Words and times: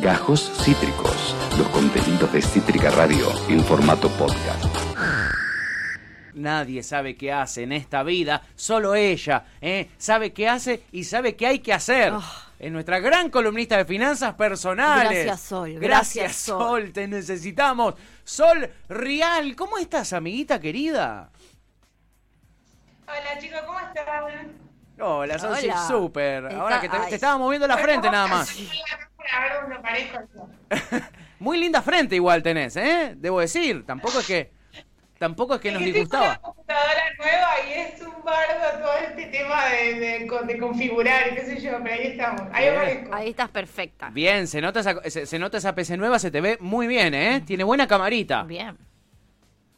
Gajos 0.00 0.50
Cítricos, 0.64 1.36
los 1.58 1.68
contenidos 1.68 2.32
de 2.32 2.40
Cítrica 2.40 2.88
Radio 2.90 3.28
en 3.50 3.62
formato 3.62 4.08
podcast. 4.08 4.64
Nadie 6.32 6.82
sabe 6.82 7.16
qué 7.16 7.30
hace 7.30 7.64
en 7.64 7.72
esta 7.72 8.02
vida, 8.02 8.40
solo 8.56 8.94
ella, 8.94 9.44
¿eh? 9.60 9.90
Sabe 9.98 10.32
qué 10.32 10.48
hace 10.48 10.84
y 10.92 11.04
sabe 11.04 11.36
qué 11.36 11.48
hay 11.48 11.58
que 11.58 11.74
hacer. 11.74 12.14
Ah. 12.14 12.46
Es 12.58 12.72
nuestra 12.72 12.98
gran 12.98 13.28
columnista 13.28 13.76
de 13.76 13.84
finanzas 13.84 14.32
personales. 14.34 15.24
Gracias, 15.26 15.40
Sol. 15.42 15.72
Gracias, 15.74 16.14
Gracias, 16.14 16.36
Sol. 16.36 16.58
Sol. 16.62 16.92
Te 16.92 17.06
necesitamos. 17.06 17.94
Sol 18.24 18.70
Real, 18.88 19.54
¿cómo 19.54 19.76
estás, 19.76 20.14
amiguita 20.14 20.58
querida? 20.58 21.30
Hola 23.06 23.38
chicos, 23.38 23.60
¿cómo 23.66 23.80
están? 23.80 24.70
Hola, 25.02 25.36
Hola. 25.42 25.88
súper. 25.88 26.46
Ahora 26.54 26.80
que 26.80 26.88
te, 26.88 26.98
te 27.00 27.14
estaba 27.14 27.36
moviendo 27.38 27.66
la 27.66 27.76
frente 27.78 28.10
nada 28.10 28.26
más. 28.26 28.56
A 29.32 29.40
ver, 29.68 29.80
parejo 29.82 30.18
yo. 30.34 30.48
Muy 31.38 31.58
linda 31.58 31.80
frente 31.82 32.14
igual 32.16 32.42
tenés, 32.42 32.76
¿eh? 32.76 33.14
Debo 33.16 33.40
decir, 33.40 33.84
tampoco 33.86 34.20
es 34.20 34.26
que 34.26 34.50
tampoco 35.18 35.54
es 35.54 35.60
que 35.60 35.68
Es 35.68 35.74
nos 35.74 35.82
que 35.82 35.92
disgustaba. 35.92 36.24
una 36.26 36.38
computadora 36.40 37.02
nueva 37.18 37.48
y 37.68 37.72
es 37.80 38.00
un 38.02 38.24
bardo 38.24 38.78
todo 38.82 38.94
este 39.08 39.26
tema 39.26 39.66
de, 39.66 39.94
de, 39.94 40.28
de 40.46 40.58
configurar 40.58 41.32
y 41.32 41.34
qué 41.36 41.44
sé 41.44 41.60
yo, 41.60 41.72
pero 41.82 41.94
ahí 41.94 42.06
estamos. 42.08 42.42
Ahí 42.52 42.68
aparezco. 42.68 43.14
Ahí 43.14 43.28
estás 43.30 43.48
perfecta. 43.50 44.10
Bien, 44.10 44.46
se 44.46 44.60
nota 44.60 44.80
esa, 44.80 45.00
se, 45.10 45.26
se 45.26 45.38
nota 45.38 45.58
esa 45.58 45.74
PC 45.74 45.96
nueva, 45.96 46.18
se 46.18 46.30
te 46.30 46.40
ve 46.40 46.56
muy 46.60 46.86
bien, 46.86 47.14
¿eh? 47.14 47.42
Tiene 47.46 47.64
buena 47.64 47.86
camarita. 47.86 48.42
Bien. 48.44 48.76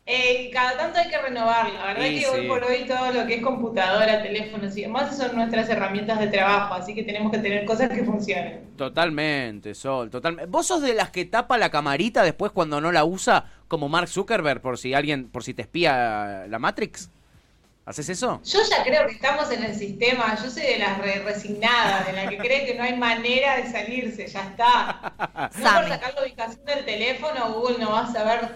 Eh, 0.05 0.51
cada 0.53 0.77
tanto 0.77 0.99
hay 0.99 1.09
que 1.09 1.17
renovarla, 1.17 1.79
la 1.79 1.87
verdad 1.87 2.03
que 2.03 2.27
hoy 2.27 2.49
por 2.49 2.65
hoy 2.65 2.87
todo 2.89 3.13
lo 3.13 3.25
que 3.25 3.37
es 3.37 3.43
computadora, 3.43 4.21
teléfonos 4.21 4.77
y 4.77 4.83
demás 4.83 5.17
son 5.17 5.37
nuestras 5.37 5.69
herramientas 5.69 6.19
de 6.19 6.27
trabajo, 6.27 6.75
así 6.75 6.93
que 6.93 7.05
tenemos 7.05 7.31
que 7.31 7.39
tener 7.39 7.65
cosas 7.65 7.89
que 7.89 8.03
funcionen. 8.03 8.73
Totalmente, 8.77 9.77
Sol, 9.77 10.11
totalmente. 10.11 10.51
¿Vos 10.51 10.67
sos 10.67 10.83
de 10.83 10.95
las 10.95 11.11
que 11.11 11.25
tapa 11.25 11.57
la 11.57 11.71
camarita 11.71 12.25
después 12.25 12.51
cuando 12.51 12.81
no 12.81 12.91
la 12.91 13.05
usa, 13.05 13.45
como 13.69 13.89
Mark 13.89 14.09
Zuckerberg, 14.09 14.61
por 14.61 14.77
si 14.77 14.93
alguien, 14.93 15.29
por 15.29 15.45
si 15.45 15.55
te 15.55 15.63
espía 15.63 16.47
la 16.49 16.59
Matrix? 16.59 17.09
¿Haces 17.85 18.09
eso? 18.11 18.41
Yo 18.45 18.61
ya 18.71 18.85
creo 18.85 19.07
que 19.09 19.15
estamos 19.15 19.51
en 19.51 19.65
el 19.65 19.75
sistema, 19.77 20.37
yo 20.41 20.49
soy 20.49 20.63
de 20.63 20.79
las 20.79 20.99
re- 20.99 21.19
resignadas, 21.25 22.07
de 22.07 22.13
la 22.13 22.29
que 22.29 22.39
cree 22.39 22.65
que 22.65 22.75
no 22.75 22.85
hay 22.85 22.97
manera 22.97 23.57
de 23.57 23.71
salirse, 23.73 24.29
ya 24.29 24.41
está. 24.43 25.13
No 25.59 25.73
por 25.81 25.89
sacar 25.89 26.15
la 26.15 26.23
ubicación 26.23 26.65
del 26.65 26.85
teléfono, 26.85 27.53
Google 27.55 27.79
no 27.79 27.91
va 27.91 28.03
a 28.07 28.13
saber 28.13 28.49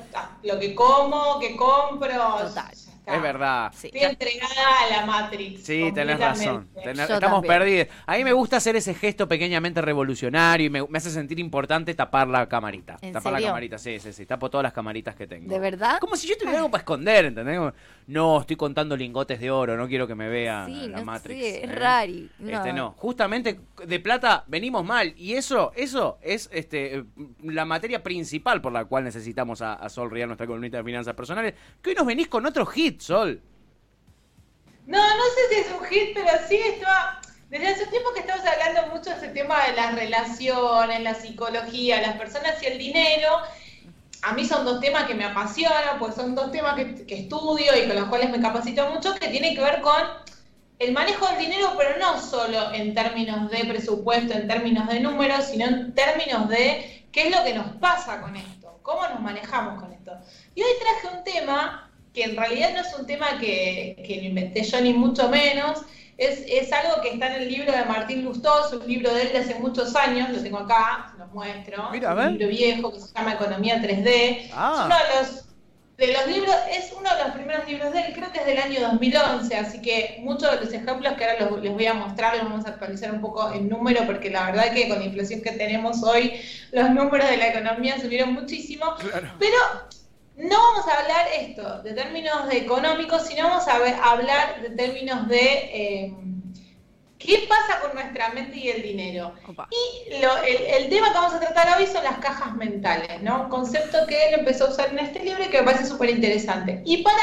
lo 0.44 0.60
que 0.60 0.76
como, 0.76 1.40
que 1.40 1.56
compro. 1.56 2.36
Total. 2.38 2.72
Es 3.06 3.22
verdad. 3.22 3.72
Sí. 3.74 3.86
Estoy 3.86 4.02
entregada 4.02 4.52
a 4.84 4.96
la 5.00 5.06
Matrix. 5.06 5.62
Sí, 5.64 5.90
tenés 5.94 6.18
razón. 6.18 6.68
Tenés- 6.74 7.02
estamos 7.08 7.42
también. 7.42 7.58
perdidos. 7.58 7.88
A 8.06 8.16
mí 8.16 8.24
me 8.24 8.32
gusta 8.32 8.56
hacer 8.56 8.74
ese 8.76 8.94
gesto 8.94 9.28
pequeñamente 9.28 9.80
revolucionario 9.80 10.66
y 10.66 10.70
me, 10.70 10.86
me 10.88 10.98
hace 10.98 11.10
sentir 11.10 11.38
importante 11.38 11.94
tapar 11.94 12.26
la 12.28 12.48
camarita. 12.48 12.96
¿En 13.00 13.12
tapar 13.12 13.32
la 13.34 13.40
camarita, 13.40 13.78
sí, 13.78 13.98
sí, 14.00 14.12
sí. 14.12 14.26
Tapo 14.26 14.50
todas 14.50 14.62
las 14.64 14.72
camaritas 14.72 15.14
que 15.14 15.26
tengo. 15.26 15.48
¿De 15.52 15.58
verdad? 15.60 15.98
Como 16.00 16.16
si 16.16 16.26
yo 16.26 16.36
tuviera 16.36 16.58
algo 16.58 16.70
para 16.70 16.80
esconder, 16.82 17.26
¿entendés? 17.26 17.60
No, 18.08 18.40
estoy 18.40 18.56
contando 18.56 18.96
lingotes 18.96 19.40
de 19.40 19.50
oro, 19.50 19.76
no 19.76 19.86
quiero 19.88 20.06
que 20.06 20.14
me 20.14 20.28
vea 20.28 20.66
Sí, 20.66 20.88
la 20.88 20.98
no 20.98 21.04
Matrix. 21.04 21.40
sé, 21.40 21.64
es 21.64 21.70
¿eh? 21.70 21.72
rari. 21.74 22.30
No. 22.38 22.50
Este 22.56 22.72
no, 22.72 22.92
justamente 22.98 23.60
de 23.84 24.00
plata 24.00 24.44
venimos 24.46 24.84
mal 24.84 25.12
y 25.16 25.34
eso, 25.34 25.72
eso 25.76 26.18
es 26.22 26.48
este 26.52 27.04
la 27.42 27.64
materia 27.64 28.02
principal 28.02 28.60
por 28.60 28.72
la 28.72 28.84
cual 28.84 29.04
necesitamos 29.04 29.62
a, 29.62 29.74
a 29.74 29.88
Sol 29.88 30.10
Real, 30.10 30.28
nuestra 30.28 30.46
columnista 30.46 30.78
de 30.78 30.84
finanzas 30.84 31.14
personales. 31.14 31.54
Que 31.82 31.90
hoy 31.90 31.96
nos 31.96 32.06
venís 32.06 32.28
con 32.28 32.46
otro 32.46 32.64
hit, 32.66 32.95
Sol. 33.00 33.42
No, 34.86 34.98
no 34.98 35.24
sé 35.34 35.54
si 35.54 35.60
es 35.60 35.66
un 35.72 35.84
hit, 35.86 36.14
pero 36.14 36.30
sí 36.48 36.56
estaba. 36.56 37.20
Desde 37.50 37.68
hace 37.68 37.86
tiempo 37.86 38.12
que 38.12 38.20
estamos 38.20 38.44
hablando 38.44 38.94
mucho 38.94 39.10
de 39.10 39.16
ese 39.16 39.28
tema 39.28 39.66
de 39.66 39.72
las 39.74 39.94
relaciones, 39.94 41.00
la 41.00 41.14
psicología, 41.14 42.02
las 42.02 42.16
personas 42.16 42.60
y 42.62 42.66
el 42.66 42.78
dinero. 42.78 43.30
A 44.22 44.32
mí 44.32 44.44
son 44.44 44.64
dos 44.64 44.80
temas 44.80 45.04
que 45.04 45.14
me 45.14 45.24
apasionan, 45.24 45.98
pues 45.98 46.16
son 46.16 46.34
dos 46.34 46.50
temas 46.50 46.74
que, 46.74 47.06
que 47.06 47.20
estudio 47.20 47.76
y 47.76 47.86
con 47.86 47.96
los 47.96 48.06
cuales 48.06 48.30
me 48.30 48.40
capacito 48.40 48.90
mucho, 48.90 49.14
que 49.14 49.28
tienen 49.28 49.54
que 49.54 49.62
ver 49.62 49.80
con 49.80 50.02
el 50.78 50.92
manejo 50.92 51.26
del 51.28 51.38
dinero, 51.38 51.74
pero 51.76 51.98
no 51.98 52.20
solo 52.20 52.72
en 52.72 52.94
términos 52.94 53.50
de 53.50 53.64
presupuesto, 53.64 54.34
en 54.34 54.46
términos 54.46 54.88
de 54.88 55.00
números, 55.00 55.46
sino 55.46 55.66
en 55.66 55.94
términos 55.94 56.48
de 56.48 57.06
qué 57.12 57.28
es 57.28 57.36
lo 57.36 57.44
que 57.44 57.54
nos 57.54 57.76
pasa 57.76 58.20
con 58.20 58.36
esto, 58.36 58.78
cómo 58.82 59.06
nos 59.08 59.20
manejamos 59.20 59.80
con 59.80 59.92
esto. 59.92 60.12
Y 60.54 60.62
hoy 60.62 60.72
traje 60.80 61.16
un 61.16 61.24
tema 61.24 61.85
que 62.16 62.24
en 62.24 62.34
realidad 62.34 62.70
no 62.74 62.80
es 62.80 62.94
un 62.98 63.06
tema 63.06 63.38
que, 63.38 64.02
que 64.06 64.16
lo 64.16 64.22
inventé 64.22 64.62
yo 64.62 64.80
ni 64.80 64.94
mucho 64.94 65.28
menos, 65.28 65.82
es, 66.16 66.44
es 66.48 66.72
algo 66.72 67.02
que 67.02 67.10
está 67.10 67.26
en 67.36 67.42
el 67.42 67.48
libro 67.52 67.70
de 67.70 67.84
Martín 67.84 68.24
Lustós, 68.24 68.72
un 68.72 68.86
libro 68.86 69.12
de 69.12 69.20
él 69.20 69.32
de 69.32 69.38
hace 69.40 69.56
muchos 69.56 69.94
años, 69.94 70.30
lo 70.30 70.42
tengo 70.42 70.56
acá, 70.60 71.10
se 71.12 71.18
los 71.18 71.30
muestro, 71.34 71.90
Mira, 71.92 72.14
un 72.14 72.32
libro 72.38 72.48
viejo 72.48 72.90
que 72.90 73.00
se 73.00 73.12
llama 73.14 73.34
Economía 73.34 73.82
3D, 73.82 74.48
Ah. 74.54 74.72
es 74.78 74.86
uno 74.86 74.96
de 74.96 75.20
los 75.20 75.42
de 75.98 76.12
los 76.12 76.26
libros, 76.26 76.54
es 76.70 76.92
uno 76.98 77.08
de 77.14 77.24
los 77.24 77.32
primeros 77.32 77.66
libros 77.68 77.90
de 77.94 78.00
él, 78.00 78.12
creo 78.14 78.30
que 78.30 78.38
es 78.40 78.44
del 78.46 78.58
año 78.58 78.80
2011, 78.82 79.56
así 79.56 79.80
que 79.80 80.18
muchos 80.20 80.50
de 80.52 80.64
los 80.64 80.72
ejemplos 80.74 81.14
que 81.16 81.24
ahora 81.24 81.46
los- 81.50 81.62
les 81.62 81.72
voy 81.72 81.86
a 81.86 81.94
mostrar 81.94 82.34
los 82.36 82.44
vamos 82.44 82.66
a 82.66 82.70
actualizar 82.70 83.12
un 83.12 83.22
poco 83.22 83.50
en 83.52 83.68
número, 83.70 84.04
porque 84.06 84.28
la 84.30 84.44
verdad 84.46 84.72
que 84.74 84.88
con 84.88 84.98
la 84.98 85.06
inflación 85.06 85.40
que 85.42 85.52
tenemos 85.52 86.02
hoy, 86.02 86.32
los 86.72 86.90
números 86.90 87.28
de 87.30 87.36
la 87.38 87.48
economía 87.48 87.98
subieron 88.00 88.32
muchísimo, 88.34 88.84
pero 89.38 89.56
no 90.36 90.56
vamos 90.56 90.86
a 90.86 91.00
hablar 91.00 91.26
esto 91.40 91.82
de 91.82 91.92
términos 91.94 92.48
de 92.48 92.58
económicos, 92.58 93.26
sino 93.26 93.48
vamos 93.48 93.66
a 93.68 93.78
ver- 93.78 93.96
hablar 94.02 94.60
de 94.62 94.70
términos 94.70 95.28
de 95.28 95.40
eh, 95.40 96.14
qué 97.18 97.46
pasa 97.48 97.80
con 97.80 97.94
nuestra 97.94 98.28
mente 98.30 98.58
y 98.58 98.68
el 98.68 98.82
dinero. 98.82 99.32
Opa. 99.48 99.68
Y 99.70 100.20
lo- 100.20 100.36
el, 100.42 100.56
el 100.84 100.88
tema 100.90 101.08
que 101.08 101.14
vamos 101.14 101.34
a 101.34 101.40
tratar 101.40 101.78
hoy 101.78 101.86
son 101.86 102.04
las 102.04 102.18
cajas 102.18 102.54
mentales, 102.54 103.22
¿no? 103.22 103.42
Un 103.44 103.48
concepto 103.48 104.06
que 104.06 104.28
él 104.28 104.34
empezó 104.40 104.66
a 104.66 104.70
usar 104.70 104.90
en 104.90 104.98
este 105.00 105.20
libro 105.24 105.42
y 105.42 105.48
que 105.48 105.58
me 105.58 105.64
parece 105.64 105.86
súper 105.86 106.10
interesante. 106.10 106.82
Y 106.84 106.98
para, 107.02 107.22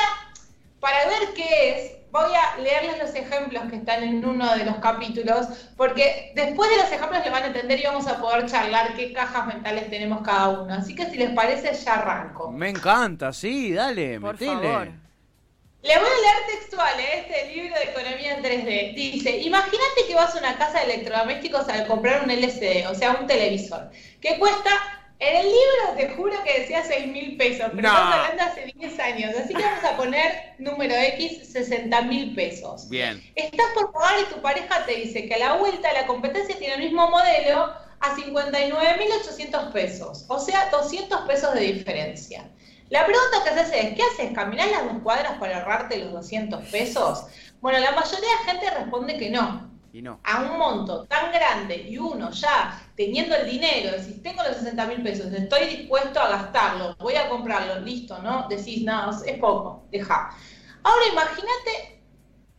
para 0.80 1.06
ver 1.08 1.34
qué 1.36 1.70
es, 1.70 1.92
voy 2.14 2.32
a 2.36 2.62
leerles 2.62 3.00
los 3.00 3.16
ejemplos 3.16 3.64
que 3.72 3.78
están 3.78 4.04
en 4.04 4.24
uno 4.24 4.56
de 4.56 4.66
los 4.66 4.76
capítulos, 4.76 5.48
porque 5.76 6.32
después 6.36 6.70
de 6.70 6.78
los 6.78 6.92
ejemplos 6.92 7.26
le 7.26 7.32
van 7.32 7.44
a 7.44 7.48
entender 7.48 7.80
y 7.80 7.84
vamos 7.86 8.08
a 8.08 8.22
poder 8.22 8.46
charlar 8.46 8.96
qué 8.96 9.12
cajas 9.12 9.48
mentales 9.48 9.90
tenemos 9.90 10.22
cada 10.22 10.50
uno. 10.50 10.76
Así 10.76 10.94
que 10.94 11.10
si 11.10 11.18
les 11.18 11.32
parece, 11.32 11.74
ya 11.74 11.96
arranco. 11.96 12.52
Me 12.52 12.70
encanta, 12.70 13.34
sí, 13.34 13.74
dale, 13.74 14.20
Por 14.20 14.34
metele. 14.34 14.52
favor. 14.52 14.88
Les 15.82 16.00
voy 16.00 16.08
a 16.08 16.22
leer 16.22 16.60
textual 16.60 17.00
¿eh? 17.00 17.26
este 17.28 17.54
libro 17.54 17.76
de 17.76 17.84
economía 17.84 18.38
en 18.38 18.44
3D. 18.44 18.94
Dice, 18.94 19.38
imagínate 19.40 20.08
que 20.08 20.16
vas 20.16 20.36
a 20.36 20.40
una 20.40 20.56
casa 20.56 20.80
de 20.80 20.94
electrodomésticos 20.94 21.68
a 21.68 21.86
comprar 21.88 22.24
un 22.24 22.30
LCD, 22.30 22.88
o 22.90 22.96
sea, 22.96 23.18
un 23.20 23.26
televisor, 23.26 23.90
que 24.22 24.38
cuesta, 24.38 24.70
en 25.30 25.36
el 25.38 25.46
libro 25.46 25.96
te 25.98 26.10
juro 26.16 26.34
que 26.44 26.60
decía 26.62 26.84
6 26.86 27.08
mil 27.08 27.38
pesos, 27.38 27.68
pero 27.76 27.82
No. 27.82 27.88
estamos 27.90 28.16
hablando 28.16 28.44
hace 28.44 28.74
10 28.76 29.00
años, 29.00 29.36
así 29.38 29.54
que 29.54 29.64
vamos 29.64 29.84
a 29.84 29.96
poner 29.98 30.54
número 30.60 30.94
X, 30.96 31.52
60 31.52 32.02
mil 32.02 32.36
pesos. 32.36 32.90
Bien. 32.90 33.22
Estás 33.36 33.68
por 33.74 33.92
pagar 33.92 34.20
y 34.22 34.34
tu 34.34 34.42
pareja 34.42 34.86
te 34.86 34.96
dice 34.96 35.28
que 35.28 35.36
a 35.36 35.40
la 35.40 35.54
vuelta 35.54 35.92
la 35.94 36.06
competencia 36.08 36.58
tiene 36.58 36.76
el 36.76 36.82
mismo 36.82 37.10
modelo 37.10 37.74
a 38.00 38.16
59.800 38.18 39.72
pesos, 39.72 40.26
o 40.28 40.40
sea, 40.40 40.70
200 40.70 41.22
pesos 41.22 41.54
de 41.54 41.62
diferencia. 41.62 42.50
La 42.90 43.06
pregunta 43.06 43.44
que 43.44 43.50
haces 43.50 43.72
es, 43.74 43.96
¿qué 43.96 44.04
haces? 44.04 44.34
¿Caminás 44.34 44.70
las 44.72 44.84
dos 44.86 45.02
cuadras 45.02 45.34
para 45.40 45.60
ahorrarte 45.60 45.98
los 46.00 46.12
200 46.12 46.66
pesos? 46.66 47.26
Bueno, 47.62 47.80
la 47.80 47.92
mayoría 47.92 48.30
de 48.30 48.52
gente 48.52 48.70
responde 48.72 49.18
que 49.18 49.30
no. 49.30 49.72
Y 49.94 50.02
no. 50.02 50.20
A 50.24 50.42
un 50.42 50.58
monto 50.58 51.06
tan 51.06 51.32
grande 51.32 51.76
y 51.78 51.98
uno 51.98 52.30
ya 52.32 52.83
teniendo 52.96 53.36
el 53.36 53.50
dinero, 53.50 53.92
decís, 53.98 54.22
tengo 54.22 54.44
los 54.44 54.58
60 54.58 54.86
mil 54.88 55.02
pesos, 55.02 55.32
estoy 55.34 55.66
dispuesto 55.66 56.20
a 56.20 56.30
gastarlo, 56.30 56.96
voy 57.00 57.16
a 57.16 57.28
comprarlo, 57.30 57.80
listo, 57.80 58.20
¿no? 58.20 58.48
Decís, 58.48 58.84
no, 58.84 59.10
es 59.26 59.38
poco, 59.40 59.84
deja. 59.92 60.30
Ahora 60.84 61.06
imagínate 61.12 62.02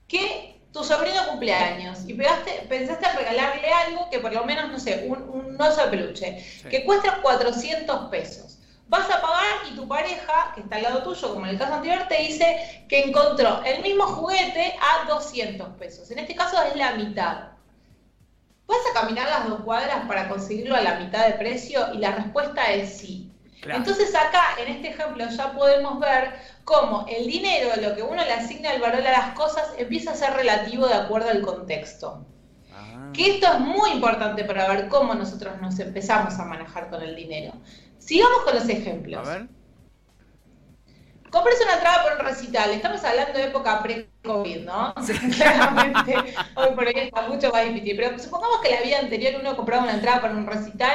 que 0.08 0.60
tu 0.72 0.82
sobrino 0.82 1.24
cumpleaños 1.28 2.00
y 2.08 2.14
pegaste, 2.14 2.66
pensaste 2.68 3.06
en 3.06 3.16
regalarle 3.16 3.68
algo 3.68 4.10
que 4.10 4.18
por 4.18 4.32
lo 4.32 4.44
menos, 4.44 4.70
no 4.70 4.78
sé, 4.80 5.06
un, 5.08 5.22
un 5.28 5.60
oso 5.60 5.82
de 5.84 5.88
peluche, 5.88 6.40
Sí. 6.40 6.68
que 6.68 6.84
cuesta 6.84 7.20
400 7.22 8.10
pesos. 8.10 8.58
Vas 8.88 9.08
a 9.10 9.20
pagar 9.22 9.66
y 9.70 9.76
tu 9.76 9.88
pareja, 9.88 10.52
que 10.54 10.60
está 10.62 10.76
al 10.76 10.82
lado 10.82 11.02
tuyo, 11.04 11.32
como 11.32 11.46
en 11.46 11.52
el 11.52 11.58
caso 11.58 11.74
anterior, 11.74 12.06
te 12.08 12.18
dice 12.22 12.84
que 12.88 13.04
encontró 13.04 13.62
el 13.64 13.82
mismo 13.82 14.04
juguete 14.04 14.74
a 14.80 15.08
200 15.08 15.68
pesos. 15.78 16.10
En 16.10 16.18
este 16.18 16.34
caso 16.34 16.60
es 16.64 16.76
la 16.76 16.92
mitad. 16.92 17.53
¿Vas 18.66 18.78
a 18.90 19.00
caminar 19.00 19.28
las 19.28 19.48
dos 19.48 19.60
cuadras 19.60 20.06
para 20.06 20.28
conseguirlo 20.28 20.74
a 20.74 20.80
la 20.80 20.98
mitad 20.98 21.26
de 21.26 21.34
precio? 21.34 21.92
Y 21.94 21.98
la 21.98 22.12
respuesta 22.12 22.72
es 22.72 22.96
sí. 22.98 23.30
Claro. 23.60 23.78
Entonces 23.78 24.14
acá, 24.14 24.42
en 24.58 24.68
este 24.74 24.88
ejemplo, 24.88 25.24
ya 25.28 25.52
podemos 25.52 25.98
ver 25.98 26.34
cómo 26.64 27.06
el 27.08 27.26
dinero, 27.26 27.70
lo 27.80 27.94
que 27.94 28.02
uno 28.02 28.22
le 28.24 28.32
asigna 28.32 28.72
el 28.72 28.80
valor 28.80 29.06
a 29.06 29.12
las 29.12 29.30
cosas, 29.34 29.72
empieza 29.78 30.12
a 30.12 30.14
ser 30.14 30.34
relativo 30.34 30.86
de 30.86 30.94
acuerdo 30.94 31.30
al 31.30 31.40
contexto. 31.42 32.26
Ah. 32.74 33.10
Que 33.14 33.34
esto 33.36 33.46
es 33.52 33.60
muy 33.60 33.90
importante 33.92 34.44
para 34.44 34.68
ver 34.68 34.88
cómo 34.88 35.14
nosotros 35.14 35.60
nos 35.62 35.78
empezamos 35.78 36.38
a 36.38 36.44
manejar 36.44 36.90
con 36.90 37.02
el 37.02 37.16
dinero. 37.16 37.52
Sigamos 37.98 38.42
con 38.44 38.54
los 38.54 38.68
A 38.68 38.72
ejemplos. 38.72 39.26
ver. 39.26 39.46
Compres 41.34 41.60
una 41.64 41.74
entrada 41.74 42.04
por 42.04 42.12
un 42.12 42.18
recital. 42.20 42.70
Estamos 42.70 43.02
hablando 43.02 43.36
de 43.36 43.46
época 43.46 43.82
pre-COVID, 43.82 44.60
¿no? 44.60 44.94
Claramente, 45.34 46.14
hoy 46.54 46.70
por 46.76 46.86
hoy 46.86 46.94
está 46.94 47.22
mucho 47.22 47.50
más 47.50 47.64
difícil. 47.64 47.96
Pero 47.96 48.16
supongamos 48.20 48.60
que 48.60 48.70
la 48.70 48.82
vida 48.82 49.00
anterior 49.00 49.40
uno 49.40 49.56
compraba 49.56 49.82
una 49.82 49.94
entrada 49.94 50.20
para 50.20 50.34
un 50.34 50.46
recital 50.46 50.92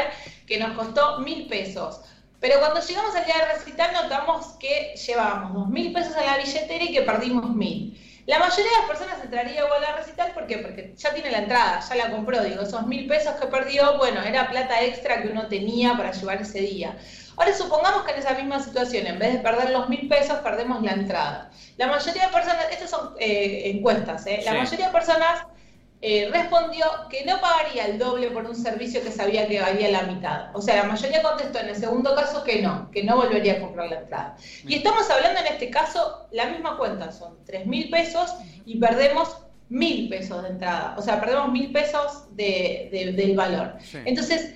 que 0.48 0.58
nos 0.58 0.78
costó 0.78 1.20
mil 1.20 1.46
pesos. 1.48 2.00
Pero 2.40 2.58
cuando 2.60 2.80
llegamos 2.80 3.14
al 3.18 3.26
día 3.26 3.36
de 3.36 3.54
recital 3.54 3.92
notamos 3.92 4.46
que 4.62 4.96
llevábamos 4.96 5.56
dos 5.56 5.68
mil 5.68 5.92
pesos 5.92 6.16
en 6.16 6.26
la 6.26 6.38
billetera 6.38 6.86
y 6.86 6.94
que 6.94 7.02
perdimos 7.02 7.54
mil. 7.54 8.00
La 8.26 8.40
mayoría 8.40 8.72
de 8.72 8.78
las 8.78 8.88
personas 8.88 9.22
entraría 9.22 9.66
igual 9.66 9.84
a 9.84 9.98
recital, 9.98 10.32
¿por 10.34 10.48
qué? 10.48 10.60
Porque 10.60 10.94
ya 10.96 11.14
tiene 11.14 11.32
la 11.32 11.40
entrada, 11.40 11.80
ya 11.82 11.96
la 11.96 12.12
compró, 12.12 12.42
digo, 12.44 12.62
esos 12.62 12.88
mil 12.88 13.08
pesos 13.08 13.34
que 13.42 13.48
perdió, 13.48 13.98
bueno, 13.98 14.22
era 14.22 14.50
plata 14.50 14.84
extra 14.84 15.22
que 15.22 15.30
uno 15.30 15.48
tenía 15.48 15.98
para 15.98 16.12
llevar 16.12 16.42
ese 16.42 16.62
día. 16.62 16.96
Ahora 17.40 17.54
supongamos 17.54 18.04
que 18.04 18.12
en 18.12 18.20
esa 18.20 18.34
misma 18.34 18.62
situación, 18.62 19.08
en 19.08 19.18
vez 19.18 19.32
de 19.32 19.40
perder 19.40 19.70
los 19.70 19.88
mil 19.88 20.10
pesos, 20.10 20.40
perdemos 20.40 20.84
la 20.84 20.92
entrada. 20.92 21.50
La 21.78 21.88
mayoría 21.88 22.28
de 22.28 22.34
personas, 22.34 22.66
estas 22.70 22.90
son 22.90 23.16
eh, 23.18 23.72
encuestas, 23.74 24.28
¿eh? 24.28 24.42
la 24.44 24.56
mayoría 24.56 24.88
de 24.88 24.92
personas 24.92 25.46
eh, 26.02 26.30
respondió 26.34 26.86
que 27.10 27.24
no 27.24 27.40
pagaría 27.40 27.86
el 27.86 27.98
doble 27.98 28.30
por 28.32 28.44
un 28.44 28.58
servicio 28.58 29.02
que 29.02 29.12
sabía 29.12 29.48
que 29.48 29.62
valía 29.62 29.90
la 29.90 30.04
mitad. 30.04 30.54
O 30.54 30.62
sea, 30.62 30.84
la 30.84 30.90
mayoría 30.90 31.24
contestó 31.24 31.60
en 31.60 31.70
el 31.70 31.78
segundo 31.78 32.14
caso 32.14 32.44
que 32.44 32.62
no, 32.62 32.92
que 32.92 33.06
no 33.06 33.16
volvería 33.16 33.54
a 33.54 33.60
comprar 33.62 33.90
la 33.90 34.00
entrada. 34.00 34.36
Y 34.68 34.76
estamos 34.76 35.10
hablando 35.10 35.40
en 35.40 35.48
este 35.48 35.70
caso, 35.70 36.28
la 36.32 36.48
misma 36.48 36.78
cuenta, 36.78 37.10
son 37.14 37.38
3 37.46 37.68
mil 37.68 37.90
pesos 37.90 38.36
y 38.66 38.80
perdemos 38.80 39.38
mil 39.70 40.10
pesos 40.10 40.44
de 40.44 40.50
entrada. 40.50 40.96
O 40.98 41.02
sea, 41.02 41.22
perdemos 41.22 41.54
mil 41.54 41.72
pesos 41.72 42.36
de, 42.36 43.14
del 43.16 43.36
valor. 43.38 43.78
Entonces, 44.04 44.56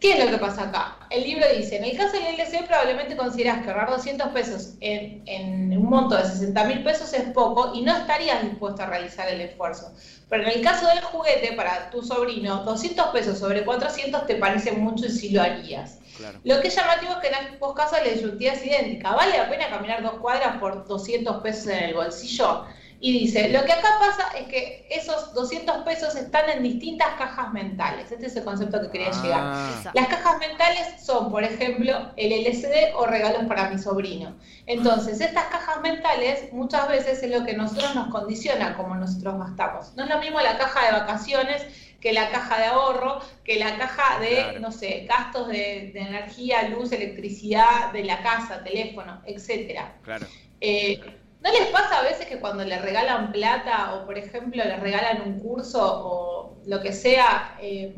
¿Qué 0.00 0.12
es 0.12 0.24
lo 0.24 0.30
que 0.30 0.36
pasa 0.36 0.64
acá? 0.64 0.98
El 1.08 1.24
libro 1.24 1.46
dice, 1.56 1.76
en 1.76 1.84
el 1.84 1.96
caso 1.96 2.12
del 2.12 2.38
LC 2.38 2.66
probablemente 2.66 3.16
consideras 3.16 3.62
que 3.62 3.70
ahorrar 3.70 3.90
200 3.90 4.28
pesos 4.28 4.74
en, 4.80 5.22
en 5.26 5.78
un 5.78 5.88
monto 5.88 6.16
de 6.16 6.24
60 6.24 6.64
mil 6.64 6.84
pesos 6.84 7.14
es 7.14 7.22
poco 7.30 7.72
y 7.74 7.80
no 7.80 7.96
estarías 7.96 8.42
dispuesto 8.42 8.82
a 8.82 8.86
realizar 8.86 9.26
el 9.28 9.40
esfuerzo. 9.40 9.94
Pero 10.28 10.42
en 10.42 10.50
el 10.50 10.62
caso 10.62 10.86
del 10.88 11.00
juguete 11.00 11.52
para 11.52 11.88
tu 11.88 12.02
sobrino, 12.02 12.62
200 12.64 13.06
pesos 13.06 13.38
sobre 13.38 13.64
400 13.64 14.26
te 14.26 14.34
parece 14.36 14.72
mucho 14.72 15.06
y 15.06 15.10
sí 15.10 15.30
lo 15.30 15.40
harías. 15.40 15.98
Lo 16.44 16.60
que 16.60 16.68
es 16.68 16.76
llamativo 16.76 17.12
es 17.12 17.18
que 17.18 17.28
en 17.28 17.34
ambos 17.34 17.74
casos 17.74 17.98
la 18.04 18.10
disyuntiva 18.10 18.52
es 18.52 18.66
idéntica. 18.66 19.12
¿Vale 19.12 19.38
la 19.38 19.48
pena 19.48 19.70
caminar 19.70 20.02
dos 20.02 20.14
cuadras 20.20 20.58
por 20.58 20.86
200 20.86 21.42
pesos 21.42 21.68
en 21.68 21.84
el 21.84 21.94
bolsillo? 21.94 22.66
Y 23.00 23.20
dice, 23.20 23.48
lo 23.50 23.64
que 23.64 23.72
acá 23.72 23.88
pasa 24.00 24.36
es 24.38 24.46
que 24.48 24.86
esos 24.90 25.34
200 25.34 25.82
pesos 25.84 26.14
están 26.16 26.48
en 26.48 26.62
distintas 26.62 27.08
cajas 27.18 27.52
mentales. 27.52 28.10
Este 28.10 28.26
es 28.26 28.36
el 28.36 28.44
concepto 28.44 28.80
que 28.80 28.90
quería 28.90 29.10
llegar. 29.10 29.40
Ah. 29.42 29.90
Las 29.92 30.06
cajas 30.08 30.38
mentales 30.38 31.04
son, 31.04 31.30
por 31.30 31.44
ejemplo, 31.44 32.12
el 32.16 32.32
LCD 32.32 32.94
o 32.94 33.06
regalos 33.06 33.44
para 33.44 33.68
mi 33.70 33.78
sobrino. 33.78 34.34
Entonces, 34.66 35.20
estas 35.20 35.44
cajas 35.46 35.80
mentales 35.82 36.52
muchas 36.52 36.88
veces 36.88 37.22
es 37.22 37.30
lo 37.30 37.44
que 37.44 37.54
nosotros 37.54 37.94
nos 37.94 38.08
condiciona 38.08 38.76
como 38.76 38.94
nosotros 38.94 39.38
gastamos. 39.38 39.94
No 39.94 40.04
es 40.04 40.10
lo 40.10 40.18
mismo 40.18 40.40
la 40.40 40.56
caja 40.56 40.86
de 40.86 40.92
vacaciones 40.92 41.66
que 42.00 42.12
la 42.12 42.30
caja 42.30 42.58
de 42.58 42.64
ahorro, 42.66 43.20
que 43.44 43.58
la 43.58 43.76
caja 43.76 44.20
de, 44.20 44.60
no 44.60 44.70
sé, 44.70 45.06
gastos 45.08 45.48
de, 45.48 45.90
energía, 45.90 46.68
luz, 46.68 46.92
electricidad, 46.92 47.92
de 47.92 48.04
la 48.04 48.22
casa, 48.22 48.62
teléfono, 48.62 49.20
etcétera. 49.26 49.96
Claro. 50.02 50.26
Eh, 50.60 51.00
¿No 51.46 51.52
les 51.52 51.68
pasa 51.68 52.00
a 52.00 52.02
veces 52.02 52.26
que 52.26 52.40
cuando 52.40 52.64
le 52.64 52.76
regalan 52.76 53.30
plata 53.30 53.94
o, 53.94 54.04
por 54.04 54.18
ejemplo, 54.18 54.64
le 54.64 54.76
regalan 54.78 55.22
un 55.22 55.38
curso 55.38 55.80
o 55.80 56.56
lo 56.66 56.82
que 56.82 56.92
sea, 56.92 57.56
eh, 57.60 57.94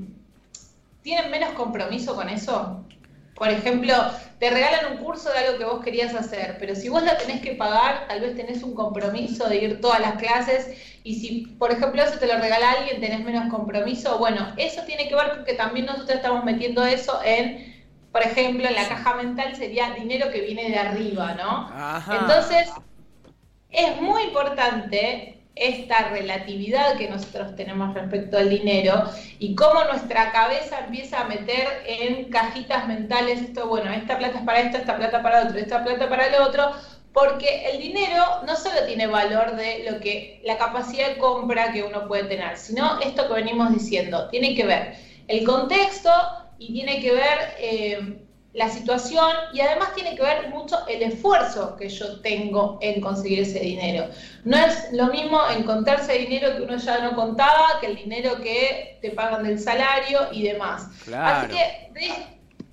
tienen 1.00 1.30
menos 1.30 1.52
compromiso 1.52 2.14
con 2.14 2.28
eso? 2.28 2.84
Por 3.34 3.48
ejemplo, 3.48 3.94
te 4.38 4.50
regalan 4.50 4.92
un 4.92 4.98
curso 4.98 5.30
de 5.30 5.38
algo 5.38 5.56
que 5.56 5.64
vos 5.64 5.82
querías 5.82 6.14
hacer, 6.14 6.56
pero 6.60 6.74
si 6.74 6.90
vos 6.90 7.02
la 7.02 7.16
tenés 7.16 7.40
que 7.40 7.54
pagar, 7.54 8.06
tal 8.06 8.20
vez 8.20 8.36
tenés 8.36 8.62
un 8.62 8.74
compromiso 8.74 9.48
de 9.48 9.56
ir 9.56 9.80
todas 9.80 10.00
las 10.00 10.16
clases 10.16 10.76
y 11.02 11.14
si, 11.18 11.46
por 11.58 11.72
ejemplo, 11.72 12.02
eso 12.02 12.18
te 12.18 12.26
lo 12.26 12.38
regala 12.38 12.72
alguien, 12.72 13.00
tenés 13.00 13.24
menos 13.24 13.50
compromiso. 13.50 14.18
Bueno, 14.18 14.52
eso 14.58 14.82
tiene 14.82 15.08
que 15.08 15.14
ver 15.14 15.30
con 15.30 15.44
que 15.46 15.54
también 15.54 15.86
nosotros 15.86 16.16
estamos 16.16 16.44
metiendo 16.44 16.84
eso 16.84 17.18
en, 17.24 17.86
por 18.12 18.20
ejemplo, 18.20 18.68
en 18.68 18.74
la 18.74 18.86
caja 18.88 19.14
mental 19.14 19.56
sería 19.56 19.92
dinero 19.92 20.30
que 20.30 20.42
viene 20.42 20.68
de 20.68 20.78
arriba, 20.78 21.32
¿no? 21.32 21.70
Entonces, 22.12 22.68
es 23.70 24.00
muy 24.00 24.24
importante 24.24 25.38
esta 25.60 26.08
relatividad 26.10 26.96
que 26.96 27.08
nosotros 27.08 27.56
tenemos 27.56 27.92
respecto 27.94 28.38
al 28.38 28.48
dinero 28.48 29.04
y 29.38 29.54
cómo 29.54 29.82
nuestra 29.84 30.30
cabeza 30.30 30.84
empieza 30.84 31.20
a 31.20 31.24
meter 31.24 31.66
en 31.84 32.30
cajitas 32.30 32.86
mentales 32.86 33.42
esto, 33.42 33.66
bueno, 33.66 33.92
esta 33.92 34.18
plata 34.18 34.38
es 34.38 34.44
para 34.44 34.60
esto, 34.60 34.78
esta 34.78 34.96
plata 34.96 35.22
para 35.22 35.44
otro, 35.44 35.58
esta 35.58 35.82
plata 35.82 36.08
para 36.08 36.28
el 36.28 36.40
otro, 36.40 36.70
porque 37.12 37.68
el 37.70 37.80
dinero 37.80 38.22
no 38.46 38.54
solo 38.54 38.86
tiene 38.86 39.06
valor 39.08 39.56
de 39.56 39.90
lo 39.90 39.98
que 39.98 40.40
la 40.44 40.56
capacidad 40.56 41.08
de 41.08 41.18
compra 41.18 41.72
que 41.72 41.82
uno 41.82 42.06
puede 42.06 42.24
tener, 42.24 42.56
sino 42.56 43.00
esto 43.00 43.26
que 43.26 43.34
venimos 43.34 43.72
diciendo, 43.72 44.28
tiene 44.28 44.54
que 44.54 44.64
ver 44.64 44.94
el 45.26 45.44
contexto 45.44 46.10
y 46.58 46.72
tiene 46.72 47.00
que 47.00 47.12
ver 47.12 47.38
eh, 47.58 48.27
la 48.58 48.68
situación 48.68 49.30
y 49.52 49.60
además 49.60 49.94
tiene 49.94 50.16
que 50.16 50.22
ver 50.22 50.48
mucho 50.48 50.84
el 50.88 51.00
esfuerzo 51.02 51.76
que 51.76 51.88
yo 51.88 52.20
tengo 52.22 52.76
en 52.82 53.00
conseguir 53.00 53.38
ese 53.40 53.60
dinero. 53.60 54.08
No 54.44 54.56
es 54.56 54.88
lo 54.92 55.06
mismo 55.06 55.40
encontrarse 55.56 56.12
dinero 56.14 56.56
que 56.56 56.62
uno 56.62 56.76
ya 56.76 56.98
no 56.98 57.14
contaba 57.14 57.78
que 57.80 57.86
el 57.86 57.94
dinero 57.94 58.40
que 58.42 58.98
te 59.00 59.12
pagan 59.12 59.44
del 59.44 59.60
salario 59.60 60.28
y 60.32 60.42
demás. 60.42 60.88
Así 61.14 61.54
que 61.54 61.92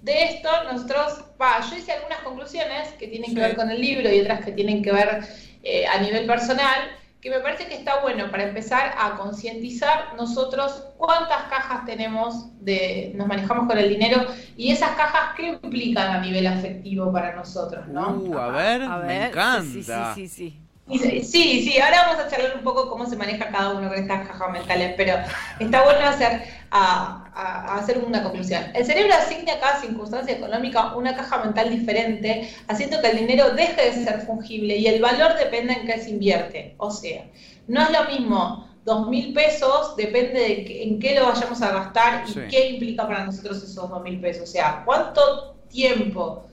de, 0.02 0.24
esto 0.24 0.50
nosotros, 0.72 1.24
pa, 1.38 1.62
yo 1.70 1.76
hice 1.76 1.92
algunas 1.92 2.20
conclusiones 2.22 2.92
que 2.94 3.08
tienen 3.08 3.36
que 3.36 3.42
ver 3.42 3.56
con 3.56 3.70
el 3.70 3.80
libro 3.80 4.12
y 4.12 4.22
otras 4.22 4.44
que 4.44 4.54
tienen 4.54 4.82
que 4.82 4.92
ver 4.92 5.22
eh, 5.62 5.86
a 5.86 6.00
nivel 6.00 6.26
personal 6.26 6.80
que 7.26 7.32
me 7.32 7.40
parece 7.40 7.66
que 7.66 7.74
está 7.74 8.02
bueno 8.02 8.30
para 8.30 8.44
empezar 8.44 8.94
a 9.00 9.16
concientizar 9.16 10.14
nosotros 10.16 10.90
cuántas 10.96 11.42
cajas 11.50 11.84
tenemos 11.84 12.50
de, 12.64 13.14
nos 13.16 13.28
manejamos 13.28 13.66
con 13.66 13.80
el 13.80 13.90
dinero 13.90 14.28
y 14.56 14.72
esas 14.72 14.92
cajas 14.92 15.34
qué 15.36 15.58
implican 15.64 16.18
a 16.18 16.22
nivel 16.22 16.46
afectivo 16.46 17.12
para 17.12 17.34
nosotros, 17.34 17.88
¿no? 17.88 18.12
Uh, 18.12 18.38
a 18.38 18.50
ver, 18.50 18.88
me 19.08 19.26
encanta. 19.26 20.14
Sí, 20.14 20.28
sí, 20.28 20.60
sí. 20.88 21.24
Sí, 21.24 21.64
sí, 21.64 21.80
ahora 21.80 22.04
vamos 22.06 22.24
a 22.24 22.30
charlar 22.30 22.58
un 22.58 22.64
poco 22.64 22.88
cómo 22.88 23.08
se 23.08 23.16
maneja 23.16 23.50
cada 23.50 23.74
uno 23.74 23.90
con 23.90 23.98
estas 23.98 24.28
cajas 24.28 24.52
mentales, 24.52 24.94
pero 24.96 25.16
está 25.60 25.84
bueno 25.84 26.06
hacer, 26.06 26.44
a, 26.70 27.25
hacer 27.36 27.98
una 27.98 28.24
conclusión. 28.24 28.64
El 28.74 28.86
cerebro 28.86 29.14
asigna 29.14 29.54
a 29.54 29.60
cada 29.60 29.82
circunstancia 29.82 30.36
económica 30.36 30.96
una 30.96 31.16
caja 31.16 31.44
mental 31.44 31.70
diferente, 31.70 32.50
haciendo 32.68 33.02
que 33.02 33.10
el 33.10 33.18
dinero 33.18 33.52
deje 33.52 33.92
de 33.92 34.06
ser 34.06 34.22
fungible 34.22 34.78
y 34.78 34.88
el 34.88 35.02
valor 35.02 35.36
dependa 35.38 35.74
en 35.74 35.86
qué 35.86 36.00
se 36.00 36.12
invierte. 36.12 36.76
O 36.78 36.90
sea, 36.90 37.26
no 37.68 37.82
es 37.82 37.90
lo 37.92 38.06
mismo 38.06 38.70
dos 38.86 39.10
mil 39.10 39.34
pesos, 39.34 39.96
depende 39.98 40.40
de 40.40 40.84
en 40.84 41.00
qué 41.00 41.16
lo 41.16 41.26
vayamos 41.26 41.62
a 41.62 41.72
gastar 41.72 42.24
y 42.30 42.34
qué 42.50 42.70
implica 42.70 43.08
para 43.08 43.26
nosotros 43.26 43.58
esos 43.58 43.90
dos 43.90 44.02
mil 44.04 44.22
pesos. 44.22 44.44
O 44.44 44.52
sea, 44.52 44.84
cuánto 44.86 45.56
tiempo 45.70 46.46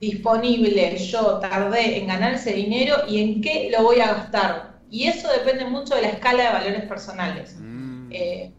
disponible 0.00 0.96
yo 0.98 1.38
tardé 1.38 1.98
en 1.98 2.08
ganar 2.08 2.34
ese 2.34 2.52
dinero 2.52 2.96
y 3.08 3.22
en 3.22 3.40
qué 3.40 3.70
lo 3.70 3.84
voy 3.84 4.00
a 4.00 4.14
gastar. 4.14 4.80
Y 4.90 5.06
eso 5.06 5.28
depende 5.28 5.64
mucho 5.64 5.94
de 5.94 6.02
la 6.02 6.08
escala 6.08 6.42
de 6.42 6.52
valores 6.52 6.84
personales. 6.86 7.56
Mm. 7.58 8.08
Eh, 8.10 8.52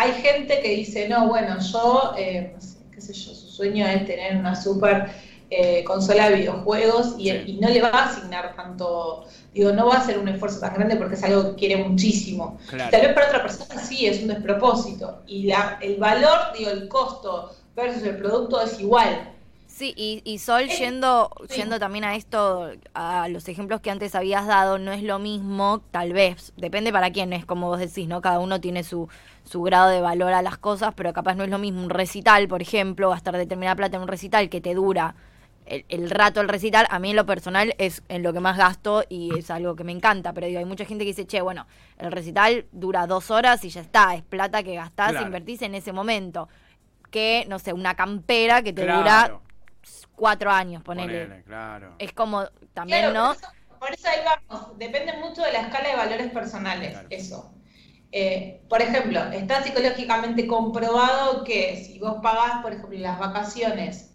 hay 0.00 0.12
gente 0.14 0.60
que 0.60 0.68
dice, 0.70 1.08
no, 1.10 1.28
bueno, 1.28 1.58
yo, 1.60 2.14
eh, 2.16 2.54
qué 2.90 3.02
sé 3.02 3.12
yo, 3.12 3.34
su 3.34 3.48
sueño 3.48 3.86
es 3.86 4.06
tener 4.06 4.34
una 4.34 4.56
super 4.56 5.10
eh, 5.50 5.84
consola 5.84 6.30
de 6.30 6.36
videojuegos 6.36 7.16
y, 7.18 7.58
no 7.60 7.68
le 7.68 7.82
va 7.82 7.90
a 7.90 8.04
asignar 8.06 8.56
tanto, 8.56 9.26
digo, 9.52 9.72
no 9.72 9.88
va 9.88 9.96
a 9.96 9.98
hacer 9.98 10.18
un 10.18 10.26
esfuerzo 10.28 10.58
tan 10.58 10.72
grande 10.72 10.96
porque 10.96 11.16
es 11.16 11.22
algo 11.22 11.50
que 11.50 11.56
quiere 11.56 11.84
muchísimo. 11.84 12.56
Tal 12.70 12.88
vez 12.90 13.12
para 13.12 13.26
otra 13.26 13.42
persona 13.42 13.78
sí 13.78 14.06
es 14.06 14.22
un 14.22 14.28
despropósito. 14.28 15.20
Y 15.26 15.42
la, 15.42 15.78
el 15.82 15.98
valor, 15.98 16.52
digo, 16.56 16.70
el 16.70 16.88
costo 16.88 17.54
versus 17.76 18.02
el 18.04 18.16
producto 18.16 18.58
es 18.62 18.80
igual. 18.80 19.29
Sí, 19.80 19.94
y, 19.96 20.38
Sol, 20.40 20.64
eh, 20.64 20.76
yendo, 20.78 21.30
yendo 21.56 21.78
también 21.78 22.04
a 22.04 22.14
esto, 22.14 22.70
a 22.92 23.28
los 23.28 23.48
ejemplos 23.48 23.80
que 23.80 23.90
antes 23.90 24.14
habías 24.14 24.46
dado, 24.46 24.78
no 24.78 24.92
es 24.92 25.02
lo 25.02 25.18
mismo, 25.18 25.80
tal 25.90 26.12
vez, 26.12 26.52
depende 26.58 26.92
para 26.92 27.10
quién, 27.10 27.32
es 27.32 27.46
como 27.46 27.68
vos 27.68 27.78
decís, 27.78 28.06
¿no? 28.06 28.20
Cada 28.20 28.40
uno 28.40 28.60
tiene 28.60 28.84
su, 28.84 29.08
su 29.44 29.62
grado 29.62 29.88
de 29.88 30.02
valor 30.02 30.34
a 30.34 30.42
las 30.42 30.58
cosas, 30.58 30.92
pero 30.94 31.14
capaz 31.14 31.34
no 31.34 31.44
es 31.44 31.48
lo 31.48 31.58
mismo 31.58 31.82
un 31.82 31.88
recital, 31.88 32.46
por 32.46 32.60
ejemplo, 32.60 33.08
gastar 33.08 33.38
determinada 33.38 33.74
plata 33.74 33.96
en 33.96 34.02
un 34.02 34.08
recital 34.08 34.50
que 34.50 34.60
te 34.60 34.74
dura 34.74 35.14
el, 35.64 36.10
rato 36.10 36.42
el 36.42 36.48
recital, 36.48 36.86
a 36.90 36.98
mí 36.98 37.08
en 37.08 37.16
lo 37.16 37.24
personal 37.24 37.74
es 37.78 38.02
en 38.10 38.22
lo 38.22 38.34
que 38.34 38.40
más 38.40 38.58
gasto 38.58 39.04
y 39.08 39.38
es 39.38 39.50
algo 39.50 39.76
que 39.76 39.84
me 39.84 39.92
encanta, 39.92 40.34
pero 40.34 40.46
digo, 40.46 40.58
hay 40.58 40.66
mucha 40.66 40.84
gente 40.84 41.04
que 41.04 41.12
dice, 41.12 41.26
che, 41.26 41.40
bueno, 41.40 41.66
el 41.96 42.12
recital 42.12 42.66
dura 42.70 43.06
dos 43.06 43.30
horas 43.30 43.64
y 43.64 43.70
ya 43.70 43.80
está, 43.80 44.14
es 44.14 44.22
plata 44.22 44.62
que 44.62 44.74
gastás, 44.74 45.22
invertís 45.22 45.62
en 45.62 45.74
ese 45.74 45.94
momento. 45.94 46.50
Que, 47.10 47.46
no 47.48 47.58
sé, 47.58 47.72
una 47.72 47.96
campera 47.96 48.62
que 48.62 48.72
te 48.72 48.82
dura 48.82 49.40
cuatro 50.20 50.50
años, 50.50 50.82
ponele. 50.82 51.42
claro. 51.44 51.94
Es 51.98 52.12
como 52.12 52.44
también, 52.74 53.12
¿no? 53.12 53.34
Por 53.80 53.94
eso, 53.94 54.08
ahí 54.08 54.20
vamos, 54.24 54.78
depende 54.78 55.14
mucho 55.14 55.42
de 55.42 55.52
la 55.52 55.62
escala 55.62 55.88
de 55.88 55.96
valores 55.96 56.30
personales, 56.30 56.98
eso. 57.08 57.50
Eh, 58.12 58.60
por 58.68 58.82
ejemplo, 58.82 59.22
está 59.32 59.62
psicológicamente 59.62 60.46
comprobado 60.46 61.42
que 61.44 61.82
si 61.82 61.98
vos 61.98 62.16
pagás, 62.22 62.60
por 62.60 62.74
ejemplo, 62.74 62.98
las 62.98 63.18
vacaciones 63.18 64.10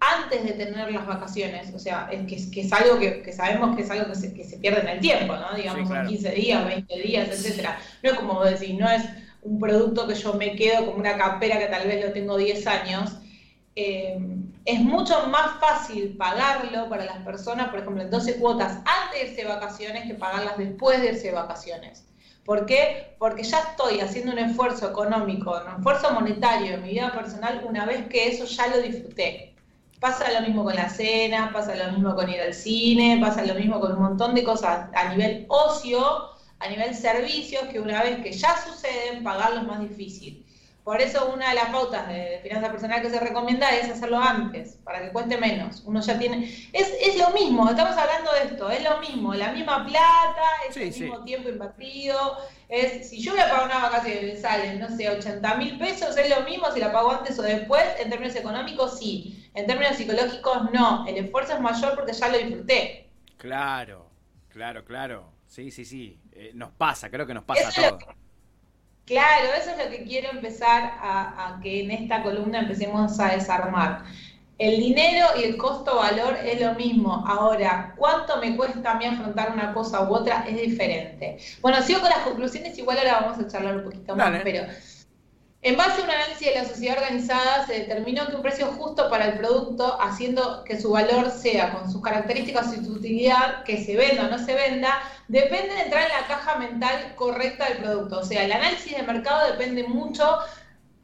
antes 0.00 0.44
de 0.44 0.52
tener 0.52 0.90
las 0.90 1.06
vacaciones, 1.06 1.74
o 1.74 1.78
sea, 1.78 2.08
es 2.10 2.26
que, 2.26 2.50
que 2.50 2.60
es 2.62 2.72
algo 2.72 2.98
que, 2.98 3.30
sabemos 3.34 3.76
que 3.76 3.82
es 3.82 3.90
algo 3.90 4.06
que 4.06 4.14
se, 4.14 4.32
que 4.32 4.44
se, 4.44 4.56
pierde 4.56 4.80
en 4.80 4.88
el 4.88 5.00
tiempo, 5.00 5.36
¿no? 5.36 5.54
Digamos, 5.54 5.86
son 5.86 6.06
15 6.06 6.30
días, 6.30 6.64
20 6.64 6.98
días, 7.02 7.28
etcétera. 7.28 7.78
No 8.02 8.10
es 8.10 8.16
como 8.16 8.34
vos 8.34 8.48
decís, 8.48 8.78
no 8.78 8.88
es 8.88 9.02
un 9.42 9.58
producto 9.58 10.08
que 10.08 10.14
yo 10.14 10.32
me 10.32 10.56
quedo 10.56 10.86
como 10.86 10.98
una 10.98 11.18
campera 11.18 11.58
que 11.58 11.66
tal 11.66 11.86
vez 11.86 12.02
lo 12.02 12.12
tengo 12.12 12.38
10 12.38 12.66
años, 12.66 13.18
eh, 13.76 14.18
es 14.70 14.80
mucho 14.80 15.26
más 15.26 15.58
fácil 15.58 16.16
pagarlo 16.16 16.88
para 16.88 17.04
las 17.04 17.18
personas, 17.18 17.68
por 17.68 17.80
ejemplo, 17.80 18.02
en 18.02 18.10
12 18.10 18.36
cuotas 18.36 18.78
antes 18.84 19.20
de 19.20 19.28
irse 19.28 19.44
vacaciones 19.44 20.06
que 20.06 20.14
pagarlas 20.14 20.58
después 20.58 21.00
de 21.00 21.08
irse 21.08 21.32
vacaciones. 21.32 22.04
¿Por 22.44 22.66
qué? 22.66 23.14
Porque 23.18 23.42
ya 23.42 23.58
estoy 23.58 24.00
haciendo 24.00 24.32
un 24.32 24.38
esfuerzo 24.38 24.88
económico, 24.88 25.60
un 25.66 25.76
esfuerzo 25.76 26.12
monetario 26.12 26.74
en 26.74 26.82
mi 26.82 26.90
vida 26.90 27.12
personal 27.12 27.62
una 27.68 27.84
vez 27.84 28.06
que 28.08 28.28
eso 28.28 28.44
ya 28.44 28.68
lo 28.68 28.80
disfruté. 28.80 29.54
Pasa 29.98 30.32
lo 30.32 30.46
mismo 30.46 30.64
con 30.64 30.74
la 30.74 30.88
cena, 30.88 31.50
pasa 31.52 31.74
lo 31.74 31.92
mismo 31.92 32.14
con 32.14 32.30
ir 32.30 32.40
al 32.40 32.54
cine, 32.54 33.18
pasa 33.20 33.44
lo 33.44 33.54
mismo 33.54 33.78
con 33.80 33.92
un 33.92 34.02
montón 34.02 34.34
de 34.34 34.42
cosas 34.42 34.88
a 34.94 35.08
nivel 35.10 35.44
ocio, 35.48 36.30
a 36.58 36.68
nivel 36.68 36.94
servicios, 36.94 37.64
que 37.64 37.80
una 37.80 38.02
vez 38.02 38.22
que 38.22 38.32
ya 38.32 38.56
suceden, 38.56 39.22
pagarlo 39.22 39.60
es 39.60 39.66
más 39.66 39.80
difícil. 39.80 40.46
Por 40.90 41.00
eso 41.00 41.32
una 41.32 41.50
de 41.50 41.54
las 41.54 41.66
pautas 41.66 42.08
de, 42.08 42.40
finanza 42.42 42.68
personal 42.68 43.00
que 43.00 43.10
se 43.10 43.20
recomienda 43.20 43.70
es 43.70 43.88
hacerlo 43.88 44.18
antes, 44.18 44.74
para 44.82 45.00
que 45.00 45.12
cueste 45.12 45.38
menos. 45.38 45.84
Uno 45.86 46.00
ya 46.00 46.18
tiene... 46.18 46.46
Es, 46.72 46.92
es 47.00 47.16
lo 47.16 47.30
mismo, 47.30 47.70
estamos 47.70 47.96
hablando 47.96 48.32
de 48.32 48.48
esto, 48.48 48.68
es 48.68 48.82
lo 48.82 48.98
mismo, 48.98 49.32
la 49.34 49.52
misma 49.52 49.86
plata, 49.86 50.42
es 50.68 50.76
el 50.76 50.90
mismo 50.90 51.22
tiempo 51.22 51.48
invertido. 51.48 52.38
Es, 52.68 53.08
si 53.08 53.22
yo 53.22 53.30
voy 53.30 53.40
a 53.40 53.48
pagar 53.48 53.66
una 53.66 53.78
vacación 53.78 54.30
y 54.30 54.36
salen, 54.36 54.80
no 54.80 54.88
sé, 54.88 55.08
80 55.08 55.54
mil 55.58 55.78
pesos, 55.78 56.16
es 56.16 56.28
lo 56.28 56.42
mismo 56.42 56.72
si 56.72 56.80
la 56.80 56.90
pago 56.90 57.12
antes 57.12 57.38
o 57.38 57.42
después. 57.42 57.84
En 58.00 58.10
términos 58.10 58.34
económicos, 58.34 58.98
sí. 58.98 59.48
En 59.54 59.68
términos 59.68 59.94
psicológicos, 59.94 60.72
no. 60.72 61.06
El 61.06 61.18
esfuerzo 61.18 61.52
es 61.52 61.60
mayor 61.60 61.94
porque 61.94 62.14
ya 62.14 62.28
lo 62.30 62.38
disfruté. 62.38 63.08
Claro, 63.36 64.10
claro, 64.48 64.84
claro. 64.84 65.30
Sí, 65.46 65.70
sí, 65.70 65.84
sí. 65.84 66.18
Eh, 66.32 66.50
nos 66.52 66.72
pasa, 66.72 67.10
creo 67.10 67.28
que 67.28 67.34
nos 67.34 67.44
pasa 67.44 67.68
a 67.68 67.90
todos. 67.90 68.19
Claro, 69.10 69.48
eso 69.58 69.70
es 69.70 69.78
lo 69.84 69.90
que 69.90 70.04
quiero 70.04 70.30
empezar 70.30 70.84
a, 71.02 71.58
que 71.60 71.80
en 71.82 71.90
esta 71.90 72.22
columna 72.22 72.60
empecemos 72.60 73.18
a 73.18 73.32
desarmar. 73.32 74.04
El 74.56 74.78
dinero 74.78 75.26
y 75.36 75.42
el 75.42 75.56
costo-valor 75.56 76.36
es 76.44 76.60
lo 76.60 76.74
mismo. 76.74 77.24
Ahora, 77.26 77.92
¿cuánto 77.96 78.36
me 78.36 78.56
cuesta 78.56 78.92
a 78.92 78.94
mí 78.98 79.06
afrontar 79.06 79.50
una 79.50 79.74
cosa 79.74 80.02
u 80.08 80.14
otra? 80.14 80.44
Es 80.48 80.60
diferente. 80.60 81.38
Bueno, 81.60 81.82
sigo 81.82 82.00
con 82.00 82.10
las 82.10 82.20
conclusiones, 82.20 82.78
igual 82.78 82.98
ahora 82.98 83.20
vamos 83.22 83.38
a 83.40 83.48
charlar 83.48 83.78
un 83.78 83.84
poquito 83.84 84.14
más, 84.14 84.30
pero 84.44 84.62
en 85.62 85.76
base 85.76 86.00
a 86.00 86.04
un 86.04 86.10
análisis 86.10 86.48
de 86.48 86.54
la 86.54 86.64
sociedad 86.64 86.98
organizada, 86.98 87.66
se 87.66 87.80
determinó 87.80 88.26
que 88.26 88.36
un 88.36 88.42
precio 88.42 88.66
justo 88.68 89.10
para 89.10 89.26
el 89.26 89.38
producto, 89.38 90.00
haciendo 90.00 90.64
que 90.64 90.80
su 90.80 90.90
valor 90.90 91.30
sea 91.30 91.72
con 91.74 91.92
sus 91.92 92.00
características 92.00 92.74
y 92.74 92.84
su 92.84 92.92
utilidad, 92.92 93.62
que 93.64 93.84
se 93.84 93.94
venda 93.94 94.26
o 94.26 94.30
no 94.30 94.38
se 94.38 94.54
venda, 94.54 95.02
depende 95.28 95.74
de 95.74 95.82
entrar 95.82 96.04
en 96.04 96.20
la 96.20 96.26
caja 96.26 96.56
mental 96.56 97.14
correcta 97.14 97.68
del 97.68 97.78
producto. 97.78 98.20
O 98.20 98.24
sea, 98.24 98.44
el 98.44 98.52
análisis 98.52 98.96
de 98.96 99.02
mercado 99.02 99.52
depende 99.52 99.82
mucho 99.84 100.38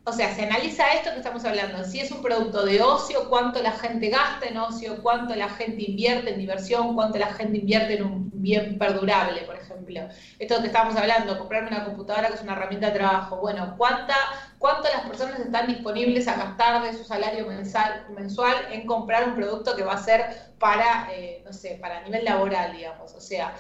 o 0.08 0.12
sea, 0.12 0.32
se 0.32 0.44
analiza 0.44 0.92
esto 0.92 1.10
que 1.10 1.16
estamos 1.16 1.44
hablando, 1.44 1.82
si 1.82 1.98
es 1.98 2.12
un 2.12 2.22
producto 2.22 2.64
de 2.64 2.80
ocio, 2.80 3.28
cuánto 3.28 3.60
la 3.60 3.72
gente 3.72 4.08
gasta 4.08 4.46
en 4.46 4.56
ocio, 4.56 5.02
cuánto 5.02 5.34
la 5.34 5.48
gente 5.48 5.82
invierte 5.82 6.32
en 6.32 6.38
diversión, 6.38 6.94
cuánto 6.94 7.18
la 7.18 7.34
gente 7.34 7.58
invierte 7.58 7.96
en 7.96 8.04
un 8.04 8.30
bien 8.34 8.78
perdurable, 8.78 9.42
por 9.42 9.56
ejemplo. 9.56 10.02
Esto 10.38 10.60
que 10.60 10.68
estamos 10.68 10.94
hablando, 10.94 11.36
comprarme 11.36 11.70
una 11.70 11.84
computadora 11.84 12.28
que 12.28 12.34
es 12.34 12.42
una 12.42 12.52
herramienta 12.52 12.86
de 12.86 12.98
trabajo. 12.98 13.38
Bueno, 13.38 13.74
¿cuánta, 13.76 14.14
¿cuánto 14.58 14.88
las 14.88 15.08
personas 15.08 15.40
están 15.40 15.66
disponibles 15.66 16.28
a 16.28 16.36
gastar 16.36 16.84
de 16.84 16.96
su 16.96 17.02
salario 17.02 17.44
mensual, 17.44 18.06
mensual 18.10 18.54
en 18.70 18.86
comprar 18.86 19.28
un 19.28 19.34
producto 19.34 19.74
que 19.74 19.82
va 19.82 19.94
a 19.94 19.98
ser 19.98 20.24
para, 20.60 21.08
eh, 21.12 21.42
no 21.44 21.52
sé, 21.52 21.78
para 21.80 22.02
nivel 22.02 22.24
laboral, 22.24 22.76
digamos? 22.76 23.12
O 23.12 23.20
sea, 23.20 23.56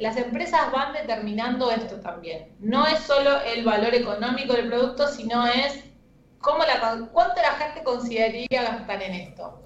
las 0.00 0.16
empresas 0.16 0.70
van 0.72 0.92
determinando 0.92 1.70
esto 1.70 1.96
también. 2.00 2.54
No 2.60 2.86
es 2.86 3.00
solo 3.00 3.40
el 3.42 3.64
valor 3.64 3.94
económico 3.94 4.52
del 4.52 4.68
producto, 4.68 5.08
sino 5.08 5.46
es 5.46 5.84
cómo 6.40 6.64
la, 6.64 7.08
cuánto 7.12 7.40
la 7.40 7.52
gente 7.52 7.82
consideraría 7.82 8.62
gastar 8.62 9.02
en 9.02 9.14
esto. 9.14 9.62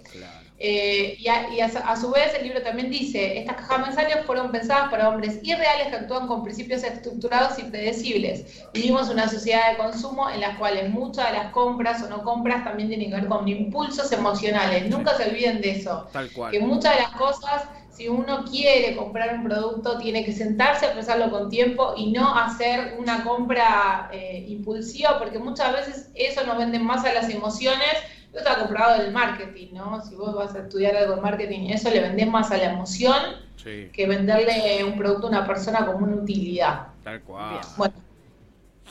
Eh, 0.62 1.16
y, 1.18 1.26
a, 1.28 1.96
su 1.96 2.10
vez 2.10 2.34
el 2.34 2.44
libro 2.44 2.60
también 2.60 2.90
dice, 2.90 3.38
estas 3.38 3.56
cajas 3.56 3.80
mensuales 3.80 4.26
fueron 4.26 4.52
pensadas 4.52 4.90
para 4.90 5.08
hombres 5.08 5.40
irreales 5.42 5.88
que 5.88 5.96
actúan 5.96 6.26
con 6.26 6.44
principios 6.44 6.84
estructurados 6.84 7.58
y 7.58 7.62
predecibles. 7.62 8.62
Vivimos 8.74 9.08
una 9.08 9.26
sociedad 9.26 9.70
de 9.70 9.78
consumo 9.78 10.28
en 10.28 10.40
la 10.40 10.58
cual 10.58 10.90
muchas 10.90 11.32
de 11.32 11.38
las 11.38 11.52
compras 11.52 12.02
o 12.02 12.10
no 12.10 12.22
compras 12.22 12.62
también 12.62 12.90
tienen 12.90 13.08
que 13.08 13.16
ver 13.16 13.28
con 13.28 13.48
impulsos 13.48 14.12
emocionales. 14.12 14.86
Nunca 14.90 15.16
se 15.16 15.30
olviden 15.30 15.62
de 15.62 15.70
eso. 15.70 16.06
Que 16.50 16.60
muchas 16.60 16.94
de 16.94 17.02
las 17.04 17.12
cosas 17.12 17.62
si 17.92 18.08
uno 18.08 18.44
quiere 18.44 18.96
comprar 18.96 19.34
un 19.34 19.44
producto, 19.44 19.98
tiene 19.98 20.24
que 20.24 20.32
sentarse 20.32 20.86
a 20.86 20.94
pensarlo 20.94 21.30
con 21.30 21.50
tiempo 21.50 21.94
y 21.96 22.12
no 22.12 22.34
hacer 22.34 22.96
una 22.98 23.24
compra 23.24 24.08
eh, 24.12 24.44
impulsiva, 24.48 25.18
porque 25.18 25.38
muchas 25.38 25.72
veces 25.72 26.10
eso 26.14 26.46
nos 26.46 26.58
vende 26.58 26.78
más 26.78 27.04
a 27.04 27.12
las 27.12 27.28
emociones. 27.28 27.92
Eso 28.30 28.38
está 28.38 28.60
comprado 28.60 29.02
del 29.02 29.12
marketing, 29.12 29.74
¿no? 29.74 30.00
Si 30.02 30.14
vos 30.14 30.34
vas 30.34 30.54
a 30.54 30.60
estudiar 30.60 30.96
algo 30.96 31.16
de 31.16 31.20
marketing, 31.20 31.70
eso 31.70 31.90
le 31.90 32.00
vendés 32.00 32.28
más 32.28 32.50
a 32.52 32.56
la 32.58 32.72
emoción 32.72 33.16
que 33.62 34.06
venderle 34.06 34.84
un 34.84 34.96
producto 34.96 35.26
a 35.26 35.30
una 35.30 35.46
persona 35.46 35.84
como 35.84 36.06
una 36.06 36.22
utilidad. 36.22 36.86
Tal 37.02 37.20
cual. 37.22 37.60
Bueno, 37.76 37.94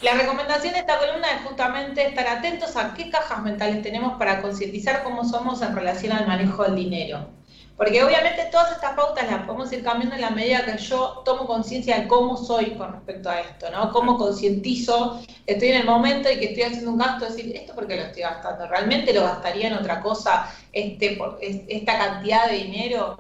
la 0.02 0.14
recomendación 0.14 0.74
de 0.74 0.80
esta 0.80 0.98
columna 0.98 1.28
es 1.32 1.42
justamente 1.48 2.06
estar 2.06 2.28
atentos 2.28 2.76
a 2.76 2.94
qué 2.94 3.10
cajas 3.10 3.42
mentales 3.44 3.82
tenemos 3.82 4.18
para 4.18 4.42
concientizar 4.42 5.04
cómo 5.04 5.26
somos 5.26 5.62
en 5.62 5.76
relación 5.76 6.14
al 6.14 6.28
manejo 6.28 6.64
del 6.64 6.76
dinero. 6.76 7.39
Porque 7.80 8.04
obviamente 8.04 8.50
todas 8.52 8.74
estas 8.74 8.92
pautas 8.92 9.32
las 9.32 9.46
podemos 9.46 9.72
ir 9.72 9.82
cambiando 9.82 10.14
en 10.14 10.20
la 10.20 10.32
medida 10.32 10.66
que 10.66 10.78
yo 10.78 11.22
tomo 11.24 11.48
conciencia 11.48 11.98
de 11.98 12.10
cómo 12.10 12.36
soy 12.36 12.72
con 12.72 12.92
respecto 12.92 13.30
a 13.30 13.40
esto, 13.40 13.72
¿no? 13.72 13.94
Cómo 13.94 14.18
concientizo, 14.18 15.22
estoy 15.46 15.70
en 15.70 15.78
el 15.78 15.86
momento 15.86 16.30
y 16.30 16.38
que 16.40 16.48
estoy 16.48 16.64
haciendo 16.64 16.92
un 16.92 16.98
gasto, 16.98 17.28
decir, 17.28 17.56
¿esto 17.56 17.74
por 17.74 17.88
qué 17.88 17.96
lo 17.96 18.02
estoy 18.02 18.24
gastando? 18.24 18.68
¿Realmente 18.68 19.14
lo 19.14 19.24
gastaría 19.24 19.70
en 19.70 19.76
otra 19.76 20.02
cosa 20.02 20.54
este, 20.74 21.12
por, 21.12 21.40
esta 21.42 21.98
cantidad 21.98 22.50
de 22.50 22.58
dinero? 22.58 23.18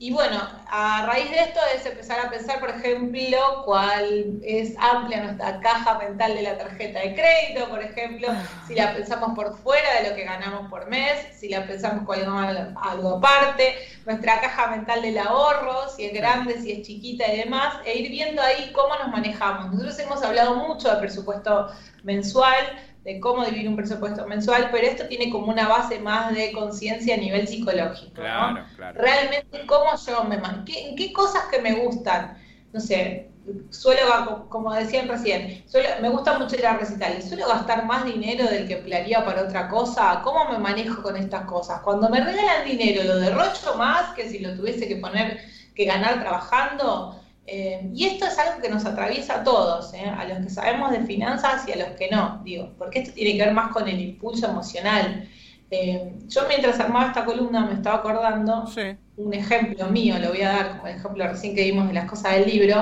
Y 0.00 0.12
bueno, 0.12 0.40
a 0.70 1.06
raíz 1.06 1.28
de 1.28 1.40
esto 1.40 1.58
es 1.74 1.84
empezar 1.84 2.20
a 2.24 2.30
pensar, 2.30 2.60
por 2.60 2.70
ejemplo, 2.70 3.64
cuál 3.64 4.38
es 4.44 4.76
amplia 4.78 5.24
nuestra 5.24 5.58
caja 5.58 5.98
mental 5.98 6.36
de 6.36 6.42
la 6.42 6.56
tarjeta 6.56 7.00
de 7.00 7.14
crédito, 7.16 7.68
por 7.68 7.82
ejemplo, 7.82 8.28
si 8.68 8.76
la 8.76 8.94
pensamos 8.94 9.34
por 9.34 9.58
fuera 9.58 10.00
de 10.00 10.08
lo 10.08 10.14
que 10.14 10.22
ganamos 10.22 10.70
por 10.70 10.86
mes, 10.88 11.26
si 11.36 11.48
la 11.48 11.66
pensamos 11.66 12.06
con 12.06 12.16
algo, 12.16 12.80
algo 12.80 13.16
aparte, 13.16 13.74
nuestra 14.06 14.40
caja 14.40 14.68
mental 14.68 15.02
del 15.02 15.18
ahorro, 15.18 15.88
si 15.88 16.04
es 16.04 16.12
grande, 16.12 16.60
si 16.60 16.70
es 16.70 16.86
chiquita 16.86 17.26
y 17.32 17.38
demás, 17.38 17.74
e 17.84 17.98
ir 17.98 18.08
viendo 18.08 18.40
ahí 18.40 18.70
cómo 18.72 18.94
nos 18.98 19.08
manejamos. 19.08 19.72
Nosotros 19.72 19.98
hemos 19.98 20.22
hablado 20.22 20.54
mucho 20.54 20.94
de 20.94 21.00
presupuesto 21.00 21.72
mensual, 22.04 22.64
de 23.08 23.20
cómo 23.20 23.42
dividir 23.42 23.70
un 23.70 23.76
presupuesto 23.76 24.26
mensual, 24.26 24.68
pero 24.70 24.86
esto 24.86 25.08
tiene 25.08 25.30
como 25.30 25.46
una 25.46 25.66
base 25.66 25.98
más 25.98 26.34
de 26.34 26.52
conciencia 26.52 27.14
a 27.14 27.18
nivel 27.18 27.48
psicológico. 27.48 28.12
Claro, 28.12 28.66
claro. 28.76 29.00
Realmente, 29.00 29.64
cómo 29.66 29.96
yo 30.06 30.24
me 30.24 30.38
¿Qué, 30.66 30.94
¿Qué 30.94 31.10
cosas 31.10 31.44
que 31.50 31.58
me 31.62 31.72
gustan? 31.76 32.36
No 32.70 32.80
sé, 32.80 33.30
suelo, 33.70 34.46
como 34.50 34.74
decían 34.74 35.08
recién, 35.08 35.64
me 36.02 36.10
gusta 36.10 36.38
mucho 36.38 36.54
ir 36.56 36.66
a 36.66 36.76
recitales, 36.76 37.26
suelo 37.26 37.48
gastar 37.48 37.86
más 37.86 38.04
dinero 38.04 38.44
del 38.44 38.68
que 38.68 38.74
emplearía 38.74 39.24
para 39.24 39.44
otra 39.44 39.68
cosa, 39.68 40.20
¿cómo 40.22 40.50
me 40.50 40.58
manejo 40.58 41.02
con 41.02 41.16
estas 41.16 41.46
cosas? 41.46 41.80
Cuando 41.80 42.10
me 42.10 42.22
regalan 42.22 42.66
dinero, 42.66 43.04
¿lo 43.04 43.16
derrocho 43.16 43.74
más 43.78 44.12
que 44.14 44.28
si 44.28 44.40
lo 44.40 44.54
tuviese 44.54 44.86
que 44.86 44.96
poner, 44.96 45.40
que 45.74 45.86
ganar 45.86 46.20
trabajando? 46.20 47.17
Eh, 47.50 47.80
y 47.94 48.04
esto 48.04 48.26
es 48.26 48.38
algo 48.38 48.60
que 48.60 48.68
nos 48.68 48.84
atraviesa 48.84 49.36
a 49.36 49.42
todos, 49.42 49.94
¿eh? 49.94 50.04
a 50.04 50.26
los 50.26 50.40
que 50.40 50.50
sabemos 50.50 50.90
de 50.90 51.00
finanzas 51.00 51.66
y 51.66 51.72
a 51.72 51.76
los 51.76 51.96
que 51.96 52.10
no, 52.10 52.42
digo, 52.44 52.74
porque 52.76 52.98
esto 52.98 53.14
tiene 53.14 53.38
que 53.38 53.44
ver 53.46 53.54
más 53.54 53.72
con 53.72 53.88
el 53.88 53.98
impulso 53.98 54.50
emocional. 54.50 55.26
Eh, 55.70 56.12
yo 56.26 56.42
mientras 56.46 56.78
armaba 56.78 57.06
esta 57.06 57.24
columna 57.24 57.64
me 57.64 57.72
estaba 57.72 57.96
acordando 57.96 58.70
un 59.16 59.32
ejemplo 59.32 59.86
mío, 59.86 60.18
lo 60.18 60.28
voy 60.28 60.42
a 60.42 60.52
dar 60.52 60.70
como 60.72 60.88
el 60.88 60.96
ejemplo 60.96 61.26
recién 61.26 61.54
que 61.54 61.64
vimos 61.64 61.88
de 61.88 61.94
las 61.94 62.04
cosas 62.04 62.34
del 62.34 62.46
libro. 62.46 62.76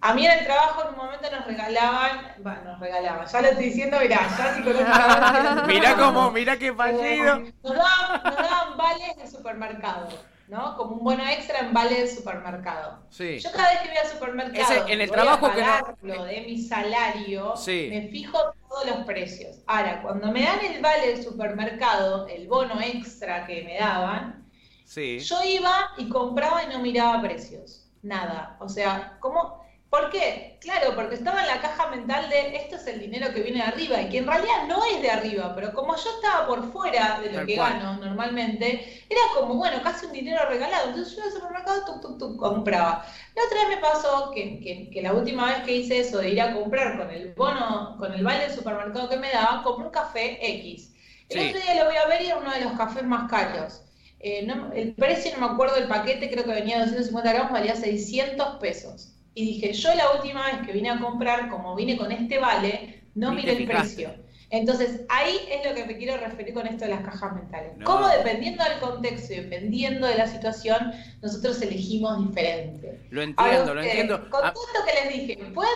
a 0.00 0.14
mí 0.14 0.26
en 0.26 0.32
el 0.32 0.44
trabajo 0.44 0.82
en 0.82 0.88
un 0.88 0.96
momento 0.96 1.30
nos 1.30 1.46
regalaban, 1.46 2.18
bueno, 2.42 2.64
nos 2.64 2.80
regalaban, 2.80 3.28
ya 3.28 3.42
lo 3.42 3.48
estoy 3.48 3.64
diciendo, 3.66 3.98
mirá, 4.00 4.26
ya 4.36 4.54
psicológicamente. 4.56 5.66
mirá 5.68 5.94
cómo, 5.94 6.32
mirá 6.32 6.56
qué 6.56 6.72
fallido. 6.72 7.44
nos, 7.62 7.74
daban, 7.76 8.22
nos 8.24 8.36
daban 8.36 8.76
vales 8.76 9.16
de 9.16 9.30
supermercado. 9.30 10.08
¿No? 10.48 10.76
Como 10.76 10.96
un 10.96 11.04
bono 11.04 11.26
extra 11.28 11.60
en 11.60 11.72
vale 11.72 12.00
del 12.00 12.08
supermercado. 12.08 12.98
Yo 13.10 13.52
cada 13.52 13.70
vez 13.70 13.80
que 13.80 13.88
voy 13.88 13.98
al 13.98 14.08
supermercado 14.08 14.88
en 14.88 15.00
el 15.00 15.10
trabajo 15.10 15.50
que 15.52 15.62
no... 16.02 16.24
de 16.24 16.40
mi 16.40 16.58
salario, 16.62 17.54
me 17.66 18.08
fijo 18.10 18.38
todos 18.68 18.86
los 18.86 19.04
precios. 19.04 19.58
Ahora, 19.66 20.02
cuando 20.02 20.32
me 20.32 20.42
dan 20.42 20.64
el 20.64 20.80
vale 20.80 21.08
del 21.08 21.22
supermercado, 21.22 22.26
el 22.28 22.48
bono 22.48 22.80
extra 22.80 23.46
que 23.46 23.62
me 23.62 23.78
daban, 23.78 24.46
yo 24.94 25.44
iba 25.44 25.90
y 25.98 26.08
compraba 26.08 26.64
y 26.64 26.68
no 26.68 26.78
miraba 26.78 27.20
precios. 27.20 27.84
Nada. 28.02 28.56
O 28.60 28.68
sea, 28.68 29.18
¿cómo? 29.20 29.62
¿Por 29.90 30.10
qué? 30.10 30.58
Claro, 30.60 30.94
porque 30.94 31.14
estaba 31.14 31.40
en 31.40 31.46
la 31.46 31.60
caja 31.62 31.88
mental 31.88 32.28
de 32.28 32.56
esto 32.56 32.76
es 32.76 32.86
el 32.88 33.00
dinero 33.00 33.32
que 33.32 33.40
viene 33.40 33.58
de 33.60 33.64
arriba 33.64 34.02
y 34.02 34.10
que 34.10 34.18
en 34.18 34.26
realidad 34.26 34.66
no 34.68 34.84
es 34.84 35.00
de 35.00 35.10
arriba, 35.10 35.54
pero 35.54 35.72
como 35.72 35.96
yo 35.96 36.10
estaba 36.16 36.46
por 36.46 36.70
fuera 36.72 37.20
de 37.22 37.32
lo 37.32 37.46
que 37.46 37.56
gano 37.56 37.96
normalmente, 37.96 39.02
era 39.08 39.20
como, 39.34 39.54
bueno, 39.54 39.80
casi 39.82 40.04
un 40.04 40.12
dinero 40.12 40.44
regalado. 40.46 40.88
Entonces 40.90 41.14
yo 41.16 41.22
en 41.22 41.28
el 41.28 41.32
supermercado 41.34 41.84
tuk, 41.86 42.02
tuk, 42.02 42.18
tuk, 42.18 42.36
compraba. 42.38 43.02
La 43.34 43.44
otra 43.44 43.60
vez 43.60 43.68
me 43.76 43.82
pasó 43.82 44.30
que, 44.30 44.60
que, 44.92 45.00
la 45.00 45.14
última 45.14 45.46
vez 45.46 45.62
que 45.62 45.76
hice 45.76 46.00
eso 46.00 46.18
de 46.18 46.30
ir 46.30 46.40
a 46.42 46.52
comprar 46.54 46.98
con 46.98 47.10
el 47.10 47.32
bono, 47.32 47.96
con 47.98 48.12
el 48.12 48.22
vale 48.22 48.40
del 48.40 48.54
supermercado 48.54 49.08
que 49.08 49.16
me 49.16 49.30
daba, 49.30 49.62
compré 49.62 49.86
un 49.86 49.92
café 49.92 50.38
X. 50.58 50.92
El 51.30 51.40
Sí. 51.40 51.48
otro 51.48 51.60
día 51.62 51.74
lo 51.82 51.86
voy 51.86 51.96
a 51.96 52.06
ver 52.06 52.22
y 52.22 52.26
era 52.26 52.36
uno 52.38 52.50
de 52.52 52.60
los 52.60 52.72
cafés 52.72 53.04
más 53.04 53.28
caros. 53.30 53.80
Eh, 54.20 54.42
no- 54.44 54.70
el 54.72 54.94
precio, 54.94 55.32
no 55.38 55.46
me 55.46 55.52
acuerdo 55.54 55.76
del 55.76 55.88
paquete, 55.88 56.28
creo 56.30 56.44
que 56.44 56.50
venía 56.52 56.78
250 56.80 57.32
gramos, 57.32 57.52
valía 57.52 57.74
600 57.76 58.56
pesos. 58.58 59.14
Y 59.38 59.44
dije, 59.44 59.72
yo 59.72 59.94
la 59.94 60.10
última 60.16 60.46
vez 60.46 60.66
que 60.66 60.72
vine 60.72 60.90
a 60.90 60.98
comprar, 60.98 61.48
como 61.48 61.76
vine 61.76 61.96
con 61.96 62.10
este 62.10 62.38
vale, 62.40 63.04
no 63.14 63.32
miré 63.32 63.52
el 63.52 63.66
precio. 63.66 64.12
Entonces, 64.50 65.02
ahí 65.08 65.36
es 65.48 65.64
lo 65.64 65.76
que 65.76 65.84
me 65.84 65.96
quiero 65.96 66.16
referir 66.16 66.52
con 66.52 66.66
esto 66.66 66.86
de 66.86 66.90
las 66.90 67.02
cajas 67.04 67.36
mentales. 67.36 67.76
No. 67.76 67.84
Cómo 67.84 68.08
dependiendo 68.08 68.64
del 68.64 68.80
contexto 68.80 69.34
y 69.34 69.36
dependiendo 69.36 70.08
de 70.08 70.16
la 70.16 70.26
situación, 70.26 70.90
nosotros 71.22 71.62
elegimos 71.62 72.26
diferente. 72.26 72.98
Lo 73.10 73.20
Ahora 73.36 73.52
entiendo, 73.52 73.74
lo 73.74 73.82
entiendo. 73.82 74.28
Con 74.28 74.40
Ah, 74.44 74.52
todo 74.52 74.64
esto 74.66 74.80
que 74.86 75.04
les 75.04 75.14
dije, 75.20 75.44
¿pueden 75.54 75.72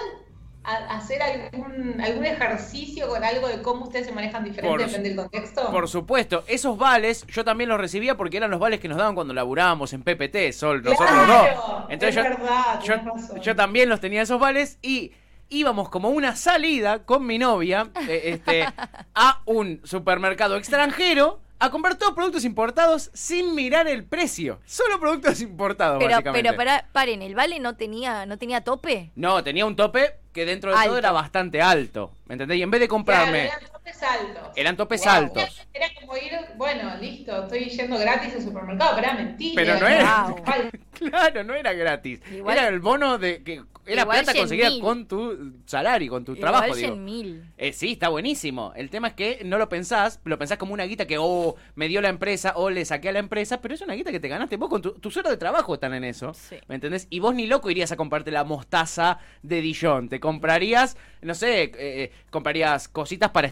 a- 0.64 0.96
hacer 0.96 1.20
algún, 1.22 2.00
algún 2.00 2.24
ejercicio 2.24 3.08
con 3.08 3.22
algo 3.24 3.48
de 3.48 3.62
cómo 3.62 3.84
ustedes 3.84 4.06
se 4.06 4.12
manejan 4.12 4.44
diferente 4.44 4.68
Por- 4.76 4.84
depende 4.86 5.08
del 5.10 5.18
contexto? 5.18 5.70
Por 5.70 5.88
supuesto, 5.88 6.44
esos 6.46 6.76
vales 6.78 7.26
yo 7.26 7.44
también 7.44 7.68
los 7.68 7.80
recibía 7.80 8.16
porque 8.16 8.36
eran 8.36 8.50
los 8.50 8.60
vales 8.60 8.80
que 8.80 8.88
nos 8.88 8.98
daban 8.98 9.14
cuando 9.14 9.34
laburábamos 9.34 9.92
en 9.92 10.02
PPT, 10.02 10.52
Sol, 10.52 10.82
nosotros 10.82 11.08
Claro, 11.26 11.54
dos. 11.66 11.84
Entonces 11.90 12.16
es 12.16 12.22
yo, 12.24 12.30
verdad, 12.38 12.80
yo, 12.82 12.94
tenés 12.94 13.04
razón. 13.04 13.40
yo 13.40 13.56
también 13.56 13.88
los 13.88 14.00
tenía 14.00 14.22
esos 14.22 14.38
vales 14.40 14.78
y 14.82 15.12
íbamos 15.48 15.90
como 15.90 16.08
una 16.08 16.34
salida 16.34 17.04
con 17.04 17.26
mi 17.26 17.38
novia 17.38 17.90
eh, 18.08 18.22
este, 18.24 18.64
a 19.14 19.42
un 19.44 19.80
supermercado 19.84 20.56
extranjero 20.56 21.40
a 21.64 21.70
comprar 21.70 21.96
todos 21.96 22.12
productos 22.14 22.44
importados 22.44 23.10
sin 23.14 23.54
mirar 23.54 23.86
el 23.86 24.04
precio. 24.04 24.58
Solo 24.66 24.98
productos 24.98 25.40
importados, 25.40 25.98
Pero, 26.00 26.10
básicamente. 26.10 26.48
pero 26.48 26.56
para, 26.56 26.88
paren, 26.92 27.22
¿el 27.22 27.36
vale 27.36 27.60
no 27.60 27.76
tenía, 27.76 28.26
no 28.26 28.36
tenía 28.36 28.62
tope? 28.62 29.12
No, 29.14 29.44
tenía 29.44 29.64
un 29.64 29.76
tope 29.76 30.16
que 30.32 30.44
dentro 30.44 30.70
de 30.70 30.76
Alto. 30.76 30.88
todo 30.88 30.98
era 30.98 31.12
bastante 31.12 31.62
alto. 31.62 32.12
¿Me 32.26 32.34
entendés? 32.34 32.58
Y 32.58 32.62
en 32.62 32.70
vez 32.70 32.80
de 32.80 32.88
comprarme... 32.88 33.48
Claro, 33.48 33.71
topes 33.84 34.02
altos. 34.02 34.48
Eran 34.56 34.76
topes 34.76 35.00
Wow. 35.02 35.10
altos. 35.12 35.66
Era 35.74 35.86
como 36.00 36.16
ir, 36.16 36.32
bueno, 36.56 36.96
listo, 37.00 37.42
estoy 37.44 37.64
yendo 37.70 37.98
gratis 37.98 38.34
al 38.34 38.42
supermercado, 38.42 38.92
pero 38.96 39.06
era 39.08 39.16
mentira. 39.16 39.54
Pero 39.56 39.80
no 39.80 39.86
era. 39.88 40.26
Wow. 40.28 40.42
Claro, 41.02 41.42
no 41.42 41.54
era 41.54 41.72
gratis. 41.72 42.20
Igual- 42.32 42.56
era 42.58 42.68
el 42.68 42.78
bono 42.78 43.18
de 43.18 43.42
que 43.42 43.60
era 43.86 44.04
plata 44.06 44.32
conseguida 44.34 44.70
mil. 44.70 44.80
con 44.80 45.08
tu 45.08 45.54
salario, 45.66 46.12
con 46.12 46.24
tu 46.24 46.32
Igual 46.36 46.40
trabajo, 46.52 46.74
100 46.74 46.90
digo. 46.92 46.96
mil. 47.04 47.44
Eh, 47.58 47.72
sí, 47.72 47.92
está 47.92 48.08
buenísimo. 48.08 48.72
El 48.76 48.88
tema 48.88 49.08
es 49.08 49.14
que 49.14 49.40
no 49.44 49.58
lo 49.58 49.68
pensás, 49.68 50.20
lo 50.24 50.38
pensás 50.38 50.58
como 50.58 50.74
una 50.74 50.84
guita 50.84 51.06
que, 51.08 51.16
oh, 51.18 51.56
me 51.74 51.88
dio 51.88 52.00
la 52.02 52.08
empresa 52.08 52.52
o 52.54 52.70
le 52.70 52.84
saqué 52.84 53.08
a 53.08 53.12
la 53.12 53.18
empresa, 53.18 53.60
pero 53.60 53.74
es 53.74 53.80
una 53.80 53.94
guita 53.94 54.12
que 54.12 54.20
te 54.20 54.28
ganaste 54.28 54.56
vos 54.56 54.68
con 54.68 54.80
tu, 54.80 54.92
tu 54.92 55.10
sueldo 55.10 55.30
de 55.30 55.36
trabajo 55.38 55.74
están 55.74 55.92
en 55.94 56.04
eso. 56.04 56.32
Sí. 56.34 56.56
¿Me 56.68 56.76
entendés? 56.76 57.08
Y 57.10 57.18
vos 57.18 57.34
ni 57.34 57.46
loco 57.48 57.68
irías 57.68 57.90
a 57.90 57.96
comprarte 57.96 58.30
la 58.30 58.44
mostaza 58.44 59.18
de 59.42 59.60
Dijon. 59.60 60.08
Te 60.08 60.20
comprarías, 60.20 60.96
no 61.20 61.34
sé, 61.34 61.64
eh, 61.64 61.72
eh, 61.78 62.12
comprarías 62.30 62.86
cositas 62.86 63.30
para 63.30 63.48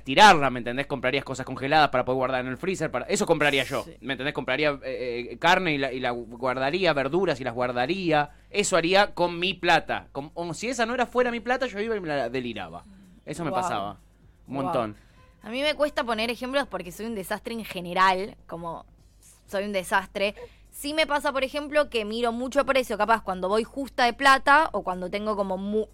¿me 0.50 0.58
entendés? 0.58 0.86
Comprarías 0.86 1.24
cosas 1.24 1.46
congeladas 1.46 1.88
para 1.90 2.04
poder 2.04 2.16
guardar 2.16 2.40
en 2.42 2.48
el 2.48 2.56
freezer. 2.56 2.90
Para... 2.90 3.06
Eso 3.06 3.26
compraría 3.26 3.64
yo. 3.64 3.82
Sí. 3.84 3.96
¿Me 4.00 4.12
entendés? 4.14 4.34
Compraría 4.34 4.78
eh, 4.84 5.28
eh, 5.32 5.38
carne 5.38 5.72
y 5.74 5.78
la, 5.78 5.92
y 5.92 6.00
la 6.00 6.10
guardaría, 6.10 6.92
verduras 6.92 7.40
y 7.40 7.44
las 7.44 7.54
guardaría. 7.54 8.30
Eso 8.50 8.76
haría 8.76 9.14
con 9.14 9.38
mi 9.38 9.54
plata. 9.54 10.08
Con- 10.12 10.30
o 10.34 10.52
si 10.54 10.68
esa 10.68 10.86
no 10.86 10.94
era 10.94 11.06
fuera 11.06 11.30
mi 11.30 11.40
plata, 11.40 11.66
yo 11.66 11.80
iba 11.80 11.96
y 11.96 12.00
me 12.00 12.08
la 12.08 12.28
deliraba. 12.28 12.84
Eso 13.24 13.44
me 13.44 13.50
Wow. 13.50 13.60
pasaba. 13.60 13.98
Un 14.46 14.54
Wow. 14.56 14.64
montón. 14.64 14.96
A 15.42 15.48
mí 15.50 15.62
me 15.62 15.74
cuesta 15.74 16.04
poner 16.04 16.30
ejemplos 16.30 16.66
porque 16.68 16.92
soy 16.92 17.06
un 17.06 17.14
desastre 17.14 17.54
en 17.54 17.64
general, 17.64 18.36
como 18.46 18.84
soy 19.46 19.64
un 19.64 19.72
desastre. 19.72 20.34
Sí 20.70 20.94
me 20.94 21.06
pasa, 21.06 21.32
por 21.32 21.42
ejemplo, 21.44 21.88
que 21.90 22.04
miro 22.04 22.30
mucho 22.30 22.64
precio, 22.66 22.96
capaz 22.98 23.22
cuando 23.22 23.48
voy 23.48 23.64
justa 23.64 24.04
de 24.04 24.12
plata 24.12 24.68
o 24.72 24.82
cuando 24.82 25.10
tengo 25.10 25.34
como 25.36 25.56
mu- 25.56 25.88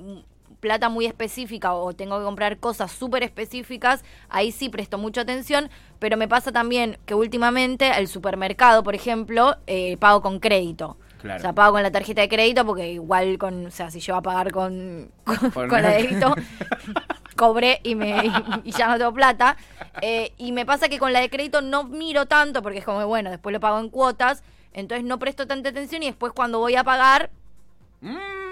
plata 0.67 0.89
muy 0.89 1.07
específica 1.07 1.75
o 1.75 1.95
tengo 1.95 2.19
que 2.19 2.25
comprar 2.25 2.59
cosas 2.59 2.93
súper 2.93 3.23
específicas, 3.23 4.05
ahí 4.29 4.53
sí 4.53 4.69
presto 4.69 4.99
mucha 4.99 5.23
atención, 5.23 5.71
pero 5.99 6.17
me 6.17 6.29
pasa 6.29 6.53
también 6.53 6.99
que 7.07 7.15
últimamente 7.15 7.91
el 7.99 8.09
supermercado, 8.09 8.83
por 8.83 8.95
ejemplo, 8.95 9.57
eh, 9.67 9.97
pago 9.99 10.23
con 10.23 10.41
crédito. 10.41 10.97
Claro. 11.21 11.39
O 11.39 11.43
sea, 11.43 11.53
pago 11.55 11.73
con 11.73 11.83
la 11.83 11.91
tarjeta 11.91 12.21
de 12.21 12.29
crédito 12.29 12.67
porque 12.67 12.93
igual 12.93 13.39
con, 13.39 13.67
o 13.67 13.71
sea, 13.71 13.91
si 13.91 14.01
yo 14.01 14.15
voy 14.15 14.19
a 14.19 14.23
pagar 14.23 14.53
con, 14.53 15.11
con, 15.25 15.83
la 15.83 15.91
de 15.91 16.03
débito, 16.03 16.35
cobré 17.37 17.81
y, 17.83 17.95
me, 17.95 18.27
y, 18.27 18.33
y 18.65 18.73
ya 18.73 18.89
no 18.89 18.99
tengo 18.99 19.15
plata. 19.15 19.57
Eh, 20.03 20.33
y 20.37 20.53
me 20.53 20.67
pasa 20.67 20.89
que 20.89 20.99
con 20.99 21.13
la 21.13 21.21
de 21.21 21.31
crédito 21.31 21.63
no 21.63 21.85
miro 21.85 22.27
tanto 22.27 22.63
porque 22.63 22.79
es 22.79 22.85
como, 22.85 23.07
bueno, 23.07 23.31
después 23.31 23.53
lo 23.53 23.61
pago 23.61 23.81
en 23.81 23.89
cuotas, 23.89 24.43
entonces 24.73 25.05
no 25.07 25.19
presto 25.19 25.47
tanta 25.47 25.71
atención 25.71 26.03
y 26.03 26.07
después 26.07 26.33
cuando 26.33 26.59
voy 26.59 26.77
a 26.77 26.85
pagar, 26.85 27.31
Mm. 28.01 28.46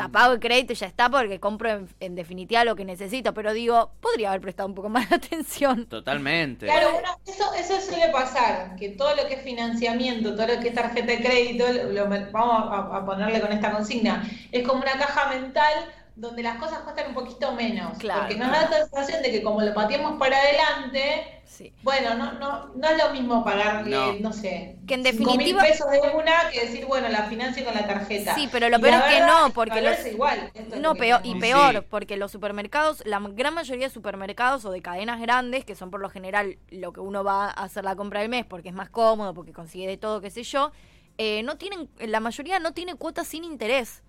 O 0.00 0.02
sea, 0.04 0.12
pago 0.12 0.32
el 0.34 0.40
crédito 0.40 0.72
y 0.72 0.76
ya 0.76 0.86
está 0.86 1.08
porque 1.10 1.38
compro 1.40 1.70
en, 1.70 1.88
en 2.00 2.14
definitiva 2.14 2.64
lo 2.64 2.76
que 2.76 2.84
necesito, 2.84 3.34
pero 3.34 3.52
digo, 3.52 3.92
podría 4.00 4.28
haber 4.30 4.40
prestado 4.40 4.68
un 4.68 4.74
poco 4.74 4.88
más 4.88 5.08
de 5.10 5.16
atención. 5.16 5.86
Totalmente. 5.86 6.66
Claro, 6.66 6.92
bueno, 6.92 7.08
eso, 7.26 7.44
eso 7.54 7.80
suele 7.80 8.08
pasar, 8.10 8.76
que 8.76 8.90
todo 8.90 9.14
lo 9.14 9.26
que 9.28 9.34
es 9.34 9.42
financiamiento, 9.42 10.34
todo 10.34 10.46
lo 10.46 10.60
que 10.60 10.68
es 10.68 10.74
tarjeta 10.74 11.12
de 11.12 11.20
crédito, 11.22 11.64
lo- 11.72 11.90
lo- 11.92 12.30
vamos 12.32 12.72
a, 12.72 12.96
a 12.98 13.04
ponerle 13.04 13.40
con 13.40 13.52
esta 13.52 13.70
consigna, 13.72 14.28
es 14.52 14.66
como 14.66 14.82
una 14.82 14.92
caja 14.92 15.28
mental 15.30 15.72
donde 16.20 16.42
las 16.42 16.56
cosas 16.58 16.80
cuestan 16.80 17.08
un 17.08 17.14
poquito 17.14 17.52
menos. 17.52 17.96
Claro. 17.98 18.20
Porque 18.20 18.36
nos 18.36 18.50
da 18.50 18.68
la 18.68 18.76
sensación 18.86 19.22
de 19.22 19.30
que 19.30 19.42
como 19.42 19.62
lo 19.62 19.72
pateamos 19.72 20.18
para 20.18 20.36
adelante, 20.38 21.42
Sí. 21.46 21.72
bueno, 21.82 22.14
no, 22.14 22.32
no, 22.34 22.66
no 22.74 22.88
es 22.88 22.96
lo 23.02 23.10
mismo 23.10 23.42
pagarle, 23.44 23.90
No. 23.96 24.12
no, 24.20 24.32
sé, 24.32 24.76
Que 24.86 24.94
en 24.94 25.04
cinco 25.04 25.30
mil 25.36 25.38
definitiva- 25.38 25.62
pesos 25.62 25.90
de 25.90 26.00
una 26.14 26.32
que 26.52 26.60
decir, 26.60 26.86
bueno, 26.86 27.08
la 27.08 27.24
financio 27.24 27.64
con 27.64 27.74
la 27.74 27.86
tarjeta. 27.86 28.34
Sí, 28.34 28.48
pero 28.52 28.68
lo 28.68 28.78
Y 28.78 28.80
peor 28.82 28.94
es 28.94 29.14
que 29.14 29.20
no, 29.20 29.50
porque 29.54 29.80
los- 29.80 29.98
es 29.98 30.06
igual. 30.12 30.52
No, 30.80 30.94
peor, 30.94 31.20
y 31.24 31.34
peor, 31.40 31.74
Sí. 31.80 31.86
porque 31.90 32.16
los 32.16 32.30
supermercados, 32.30 33.02
la 33.06 33.18
gran 33.20 33.54
mayoría 33.54 33.88
de 33.88 33.92
supermercados 33.94 34.64
o 34.64 34.70
de 34.70 34.80
cadenas 34.82 35.20
grandes, 35.20 35.64
que 35.64 35.74
son 35.74 35.90
por 35.90 36.00
lo 36.00 36.08
general 36.10 36.58
lo 36.70 36.92
que 36.92 37.00
uno 37.00 37.24
va 37.24 37.46
a 37.46 37.50
hacer 37.64 37.84
la 37.84 37.96
compra 37.96 38.20
del 38.20 38.28
mes 38.28 38.44
porque 38.46 38.68
es 38.68 38.74
más 38.74 38.90
cómodo, 38.90 39.34
porque 39.34 39.52
consigue 39.52 39.86
de 39.88 39.96
todo, 39.96 40.20
qué 40.20 40.30
sé 40.30 40.42
yo, 40.44 40.70
eh, 41.18 41.42
no 41.42 41.56
tienen, 41.56 41.88
la 41.98 42.20
mayoría 42.20 42.58
no 42.60 42.72
tiene 42.72 42.94
cuotas 42.94 43.26
sin 43.26 43.42
interés. 43.44 44.02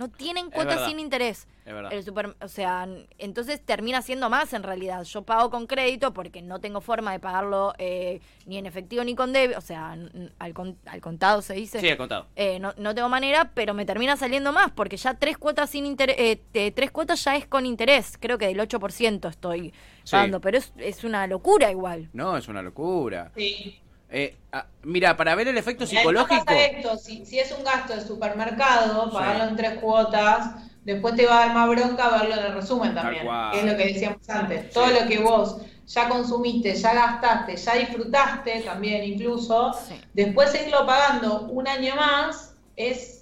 No 0.00 0.08
tienen 0.08 0.50
cuotas 0.50 0.88
sin 0.88 0.98
interés. 0.98 1.46
Es 1.66 1.74
verdad. 1.74 1.92
El 1.92 2.02
super, 2.02 2.34
o 2.40 2.48
sea, 2.48 2.88
entonces 3.18 3.60
termina 3.60 4.00
siendo 4.00 4.30
más 4.30 4.54
en 4.54 4.62
realidad. 4.62 5.02
Yo 5.04 5.22
pago 5.22 5.50
con 5.50 5.66
crédito 5.66 6.14
porque 6.14 6.40
no 6.40 6.58
tengo 6.58 6.80
forma 6.80 7.12
de 7.12 7.20
pagarlo 7.20 7.74
eh, 7.76 8.20
ni 8.46 8.56
en 8.56 8.64
efectivo 8.64 9.04
ni 9.04 9.14
con 9.14 9.34
débito, 9.34 9.58
o 9.58 9.60
sea, 9.62 9.94
al, 10.38 10.54
con- 10.54 10.78
al 10.86 11.02
contado 11.02 11.42
se 11.42 11.52
dice. 11.52 11.80
Sí, 11.80 11.86
he 11.88 11.98
contado. 11.98 12.26
Eh, 12.34 12.58
no, 12.58 12.72
no 12.78 12.94
tengo 12.94 13.10
manera, 13.10 13.50
pero 13.52 13.74
me 13.74 13.84
termina 13.84 14.16
saliendo 14.16 14.52
más, 14.52 14.70
porque 14.70 14.96
ya 14.96 15.12
tres 15.14 15.36
cuotas 15.36 15.68
sin 15.68 15.84
interés, 15.84 16.16
eh, 16.54 16.72
tres 16.72 16.90
cuotas 16.90 17.22
ya 17.22 17.36
es 17.36 17.46
con 17.46 17.66
interés, 17.66 18.16
creo 18.18 18.38
que 18.38 18.46
del 18.46 18.58
8% 18.58 19.28
estoy 19.28 19.74
Sí. 20.02 20.12
pagando, 20.12 20.40
pero 20.40 20.56
es, 20.56 20.72
es 20.78 21.04
una 21.04 21.26
locura 21.26 21.70
igual. 21.70 22.08
No, 22.14 22.38
es 22.38 22.48
una 22.48 22.62
locura. 22.62 23.30
Sí. 23.36 23.78
Eh, 24.10 24.36
ah, 24.52 24.66
mira, 24.82 25.16
para 25.16 25.34
ver 25.34 25.48
el 25.48 25.56
efecto 25.58 25.86
psicológico. 25.86 26.44
pasa 26.44 26.64
esto, 26.64 26.96
si, 26.98 27.24
si 27.24 27.38
es 27.38 27.52
un 27.52 27.62
gasto 27.64 27.94
de 27.94 28.00
supermercado, 28.06 29.06
Sí. 29.10 29.14
pagarlo 29.16 29.44
en 29.44 29.56
tres 29.56 29.78
cuotas, 29.80 30.50
después 30.84 31.14
te 31.14 31.26
va 31.26 31.42
a 31.42 31.46
dar 31.46 31.54
más 31.54 31.68
bronca 31.68 32.08
verlo 32.10 32.34
en 32.36 32.44
el 32.46 32.52
resumen 32.54 32.94
también. 32.94 33.26
que 33.52 33.58
es 33.60 33.64
lo 33.64 33.76
que 33.76 33.86
decíamos 33.86 34.28
antes. 34.28 34.70
Todo 34.70 34.88
lo 34.88 35.06
que 35.06 35.18
vos 35.20 35.58
ya 35.86 36.08
consumiste, 36.08 36.74
ya 36.74 36.94
gastaste, 36.94 37.56
ya 37.56 37.74
disfrutaste 37.74 38.60
también 38.62 39.04
incluso, 39.04 39.72
Sí. 39.72 40.00
después 40.14 40.50
seguirlo 40.50 40.86
pagando 40.86 41.42
un 41.42 41.66
año 41.68 41.94
más 41.96 42.54
es 42.76 43.19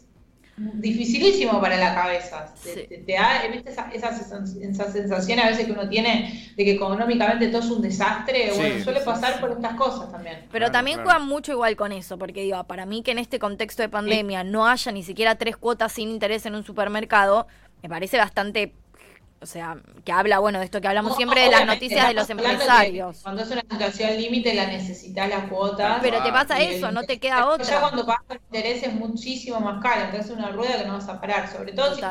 dificilísimo 0.75 1.61
para 1.61 1.77
la 1.77 1.94
cabeza. 1.94 2.53
Te, 2.62 2.75
Sí. 2.75 2.87
te- 2.88 2.99
te 2.99 3.12
da 3.12 3.42
¿viste 3.53 3.71
esa, 3.71 3.90
esa, 3.92 4.11
esa 4.11 4.92
sensación 4.92 5.38
a 5.40 5.49
veces 5.49 5.66
que 5.66 5.73
uno 5.73 5.88
tiene 5.88 6.53
de 6.57 6.64
que 6.64 6.73
económicamente 6.73 7.49
todo 7.49 7.61
es 7.61 7.71
un 7.71 7.83
desastre. 7.83 8.51
Sí, 8.53 8.59
bueno, 8.59 8.85
suele 8.85 9.01
sí, 9.01 9.05
pasar 9.07 9.35
sí. 9.35 9.40
por 9.40 9.53
estas 9.53 9.75
cosas 9.75 10.11
también. 10.11 10.38
Pero 10.51 10.66
Claro, 10.66 10.73
también 10.73 10.97
claro. 10.99 11.11
juegan 11.11 11.29
mucho 11.29 11.53
igual 11.53 11.77
con 11.77 11.92
eso, 11.92 12.18
porque 12.18 12.42
digo, 12.42 12.62
para 12.64 12.87
mí 12.87 13.03
que 13.03 13.12
en 13.12 13.18
este 13.18 13.38
contexto 13.38 13.83
de 13.83 13.88
pandemia 13.88 14.44
no 14.44 14.66
haya 14.66 14.92
ni 14.92 15.03
siquiera 15.03 15.37
tres 15.37 15.57
cuotas 15.57 15.92
sin 15.92 16.09
interés 16.11 16.44
en 16.47 16.55
un 16.55 16.64
supermercado, 16.64 17.47
me 17.83 17.88
parece 17.88 18.16
bastante, 18.18 18.73
o 19.40 19.46
sea, 19.46 19.77
que 20.05 20.12
habla, 20.12 20.38
bueno, 20.40 20.59
de 20.59 20.64
esto 20.64 20.81
que 20.81 20.88
hablamos 20.88 21.16
siempre 21.16 21.42
de 21.42 21.51
las 21.51 21.66
noticias 21.66 22.09
de 22.09 22.14
los 22.14 22.29
empresarios. 22.31 23.20
Cuando 23.22 23.42
es 23.42 23.51
una 23.51 23.61
situación 23.62 24.16
límite 24.16 24.55
la 24.55 24.66
necesitas 24.66 25.29
las 25.29 25.48
cuotas. 25.48 25.98
Pero 26.03 26.22
te 26.22 26.33
pasa 26.33 26.61
el 26.61 26.72
eso, 26.72 26.90
no 26.90 27.05
te 27.05 27.18
queda 27.18 27.37
Ya 27.37 27.46
otra. 27.48 27.81
cuando 27.81 28.07
pagas 28.07 28.24
el 28.31 28.37
interés 28.37 28.83
es 28.83 28.94
muchísimo 28.94 29.61
más 29.61 29.83
caro, 29.83 30.03
entonces 30.03 30.31
es 30.31 30.37
una 30.37 30.51
rueda 30.51 30.79
que 30.79 30.87
no 30.87 30.94
vas 30.94 31.09
a 31.09 31.20
parar. 31.20 31.48
Sobre 31.51 31.72
todo 31.72 31.94
si. 31.94 32.03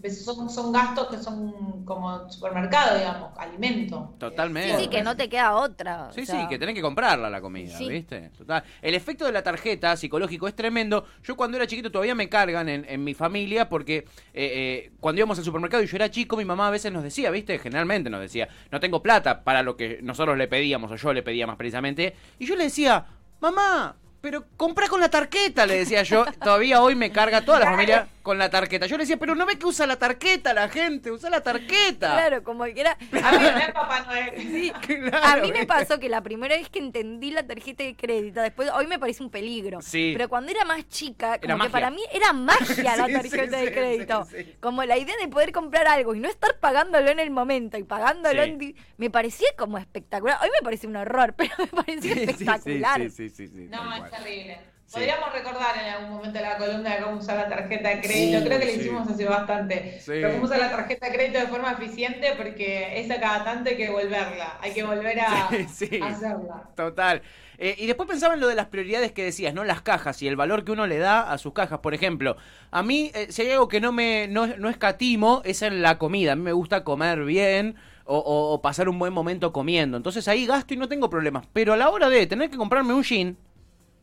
Con- 0.00 0.10
son, 0.10 0.48
son 0.50 0.72
gastos 0.72 1.08
que 1.08 1.18
son 1.18 1.84
como 1.84 2.30
supermercado, 2.30 2.96
digamos, 2.98 3.30
alimento. 3.38 4.14
Totalmente. 4.18 4.76
Sí, 4.76 4.82
sí, 4.84 4.88
que 4.90 5.02
no 5.02 5.16
te 5.16 5.28
queda 5.28 5.54
otra. 5.56 6.08
o 6.08 6.12
Sí, 6.12 6.24
sea, 6.24 6.40
sí, 6.42 6.48
que 6.48 6.58
tenés 6.58 6.74
que 6.74 6.82
comprarla 6.82 7.28
la 7.28 7.40
comida, 7.40 7.76
Sí. 7.76 7.88
¿viste? 7.88 8.30
Total. 8.36 8.62
El 8.82 8.94
efecto 8.94 9.24
de 9.26 9.32
la 9.32 9.42
tarjeta 9.42 9.96
psicológico 9.96 10.46
es 10.48 10.54
tremendo. 10.54 11.04
Yo 11.24 11.36
cuando 11.36 11.56
era 11.56 11.66
chiquito 11.66 11.90
todavía 11.90 12.14
me 12.14 12.28
cargan 12.28 12.68
en, 12.68 12.84
en 12.88 13.02
mi 13.04 13.14
familia 13.14 13.68
porque 13.68 13.98
eh, 13.98 14.04
eh, 14.34 14.92
cuando 15.00 15.18
íbamos 15.18 15.38
al 15.38 15.44
supermercado 15.44 15.82
y 15.82 15.86
yo 15.86 15.96
era 15.96 16.10
chico, 16.10 16.36
mi 16.36 16.44
mamá 16.44 16.68
a 16.68 16.70
veces 16.70 16.92
nos 16.92 17.02
decía, 17.02 17.30
¿viste? 17.30 17.58
Generalmente 17.58 18.10
nos 18.10 18.20
decía, 18.20 18.48
no 18.70 18.80
tengo 18.80 19.02
plata 19.02 19.42
para 19.44 19.62
lo 19.62 19.76
que 19.76 19.98
nosotros 20.02 20.36
le 20.38 20.48
pedíamos 20.48 20.90
o 20.92 20.96
yo 20.96 21.12
le 21.12 21.22
pedía 21.22 21.46
más 21.46 21.56
precisamente. 21.56 22.14
Y 22.38 22.46
yo 22.46 22.54
le 22.56 22.64
decía, 22.64 23.04
mamá, 23.40 23.96
pero 24.20 24.44
compra 24.56 24.88
con 24.88 25.00
la 25.00 25.08
tarjeta, 25.08 25.64
le 25.66 25.76
decía 25.78 26.02
yo. 26.02 26.24
Todavía 26.42 26.82
hoy 26.82 26.94
me 26.96 27.10
carga 27.12 27.40
toda 27.44 27.60
la 27.60 27.66
familia 27.66 28.08
con 28.28 28.36
la 28.36 28.50
tarjeta. 28.50 28.84
Yo 28.84 28.98
le 28.98 29.04
decía, 29.04 29.16
pero 29.16 29.34
no 29.34 29.46
ve 29.46 29.58
que 29.58 29.64
usa 29.64 29.86
la 29.86 29.96
tarjeta 29.96 30.52
la 30.52 30.68
gente, 30.68 31.10
usa 31.10 31.30
la 31.30 31.40
tarjeta. 31.42 32.12
Claro, 32.12 32.42
como 32.44 32.64
que 32.64 32.78
era. 32.78 32.94
A 33.24 33.32
mí. 33.32 34.42
Sí, 34.42 34.72
Claro, 34.86 35.42
a 35.42 35.46
mí 35.46 35.50
me 35.50 35.64
pasó 35.64 35.98
que 35.98 36.10
la 36.10 36.22
primera 36.22 36.54
vez 36.54 36.68
que 36.68 36.78
entendí 36.78 37.30
la 37.30 37.46
tarjeta 37.46 37.84
de 37.84 37.96
crédito, 37.96 38.42
después 38.42 38.68
hoy 38.74 38.86
me 38.86 38.98
parece 38.98 39.22
un 39.22 39.30
peligro. 39.30 39.80
Sí. 39.80 40.10
Pero 40.14 40.28
cuando 40.28 40.50
era 40.52 40.66
más 40.66 40.86
chica, 40.90 41.38
como 41.38 41.44
Era 41.44 41.54
que 41.54 41.58
magia. 41.58 41.70
para 41.72 41.90
mí 41.90 42.02
era 42.12 42.34
magia 42.34 42.96
la 42.96 43.06
tarjeta 43.22 43.58
sí, 43.58 43.64
de 43.64 43.72
crédito. 43.72 44.26
sí, 44.30 44.36
sí. 44.44 44.56
Como 44.60 44.84
la 44.84 44.98
idea 44.98 45.14
de 45.18 45.28
poder 45.28 45.50
comprar 45.52 45.86
algo 45.86 46.14
y 46.14 46.20
no 46.20 46.28
estar 46.28 46.58
pagándolo 46.60 47.08
en 47.10 47.20
el 47.20 47.30
momento 47.30 47.78
y 47.78 47.84
pagándolo 47.84 48.42
Sí. 48.44 48.50
en 48.50 48.58
di- 48.58 48.76
me 48.98 49.08
parecía 49.08 49.48
como 49.56 49.78
espectacular. 49.78 50.38
Hoy 50.42 50.50
me 50.54 50.62
parece 50.62 50.86
un 50.86 50.96
horror, 50.96 51.32
pero 51.34 51.54
me 51.58 51.66
parecía 51.82 52.02
Sí, 52.02 52.08
sí, 52.20 52.26
sí, 52.26 52.30
espectacular. 52.30 53.00
Sí, 53.00 53.10
sí, 53.10 53.28
sí, 53.30 53.48
sí, 53.48 53.68
No, 53.70 53.94
es 54.04 54.10
terrible. 54.10 54.58
Podríamos 54.92 55.32
recordar 55.32 55.76
en 55.78 55.92
algún 55.92 56.10
momento 56.16 56.40
la 56.40 56.56
columna 56.56 56.94
de 56.96 57.02
cómo 57.02 57.18
usar 57.18 57.36
la 57.36 57.48
tarjeta 57.48 57.88
de 57.90 58.00
crédito. 58.00 58.44
Creo 58.44 58.58
que 58.58 58.64
lo 58.64 58.70
hicimos 58.72 59.08
hace 59.08 59.24
bastante. 59.26 60.00
Pero 60.06 60.32
cómo 60.32 60.44
usar 60.44 60.58
la 60.60 60.70
tarjeta 60.70 61.06
de 61.08 61.12
crédito 61.14 61.38
de 61.40 61.46
forma 61.46 61.72
eficiente 61.72 62.32
porque 62.36 62.98
esa 63.00 63.20
cada 63.20 63.44
tanto 63.44 63.68
hay 63.70 63.76
que 63.76 63.90
volverla. 63.90 64.58
Hay 64.60 64.72
que 64.72 64.82
volver 64.82 65.20
a, 65.20 65.48
hacerla. 66.08 66.70
Total. 66.74 67.22
Eh, 67.58 67.74
y 67.78 67.86
después 67.86 68.08
pensaba 68.08 68.34
en 68.34 68.40
lo 68.40 68.48
de 68.48 68.54
las 68.54 68.66
prioridades 68.66 69.12
que 69.12 69.24
decías, 69.24 69.52
¿no? 69.52 69.64
Las 69.64 69.82
cajas 69.82 70.22
y 70.22 70.28
el 70.28 70.36
valor 70.36 70.64
que 70.64 70.72
uno 70.72 70.86
le 70.86 70.98
da 70.98 71.30
a 71.32 71.38
sus 71.38 71.52
cajas. 71.52 71.80
Por 71.80 71.92
ejemplo, 71.92 72.36
a 72.70 72.82
mí, 72.82 73.10
eh, 73.14 73.26
si 73.30 73.42
hay 73.42 73.50
algo 73.50 73.68
que 73.68 73.80
no 73.80 73.92
me 73.92 74.26
no, 74.28 74.46
no 74.46 74.68
escatimo, 74.70 75.42
es 75.44 75.62
en 75.62 75.82
la 75.82 75.98
comida. 75.98 76.32
A 76.32 76.36
mí 76.36 76.42
me 76.42 76.52
gusta 76.52 76.84
comer 76.84 77.24
bien 77.24 77.74
o, 78.04 78.16
o- 78.16 78.54
o 78.54 78.62
pasar 78.62 78.88
un 78.88 78.98
buen 78.98 79.12
momento 79.12 79.52
comiendo. 79.52 79.96
Entonces 79.96 80.28
ahí 80.28 80.46
gasto 80.46 80.72
y 80.72 80.76
no 80.76 80.88
tengo 80.88 81.10
problemas. 81.10 81.46
Pero 81.52 81.72
a 81.74 81.76
la 81.76 81.90
hora 81.90 82.08
de 82.08 82.26
tener 82.26 82.48
que 82.48 82.56
comprarme 82.56 82.94
un 82.94 83.02
gin, 83.04 83.36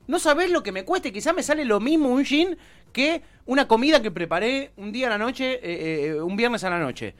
no 0.07 0.19
sabés 0.19 0.49
lo 0.51 0.63
que 0.63 0.71
me 0.71 0.85
cueste. 0.85 1.11
Quizá 1.11 1.33
me 1.33 1.43
sale 1.43 1.65
lo 1.65 1.79
mismo 1.79 2.09
un 2.09 2.25
gin 2.25 2.57
que 2.93 3.21
una 3.45 3.67
comida 3.67 4.01
que 4.01 4.11
preparé 4.11 4.71
un 4.77 4.91
día 4.91 5.07
a 5.07 5.09
la 5.11 5.17
noche, 5.17 5.53
eh, 5.63 6.07
eh, 6.15 6.21
un 6.21 6.35
viernes 6.35 6.63
a 6.63 6.69
la 6.69 6.79
noche. 6.79 7.15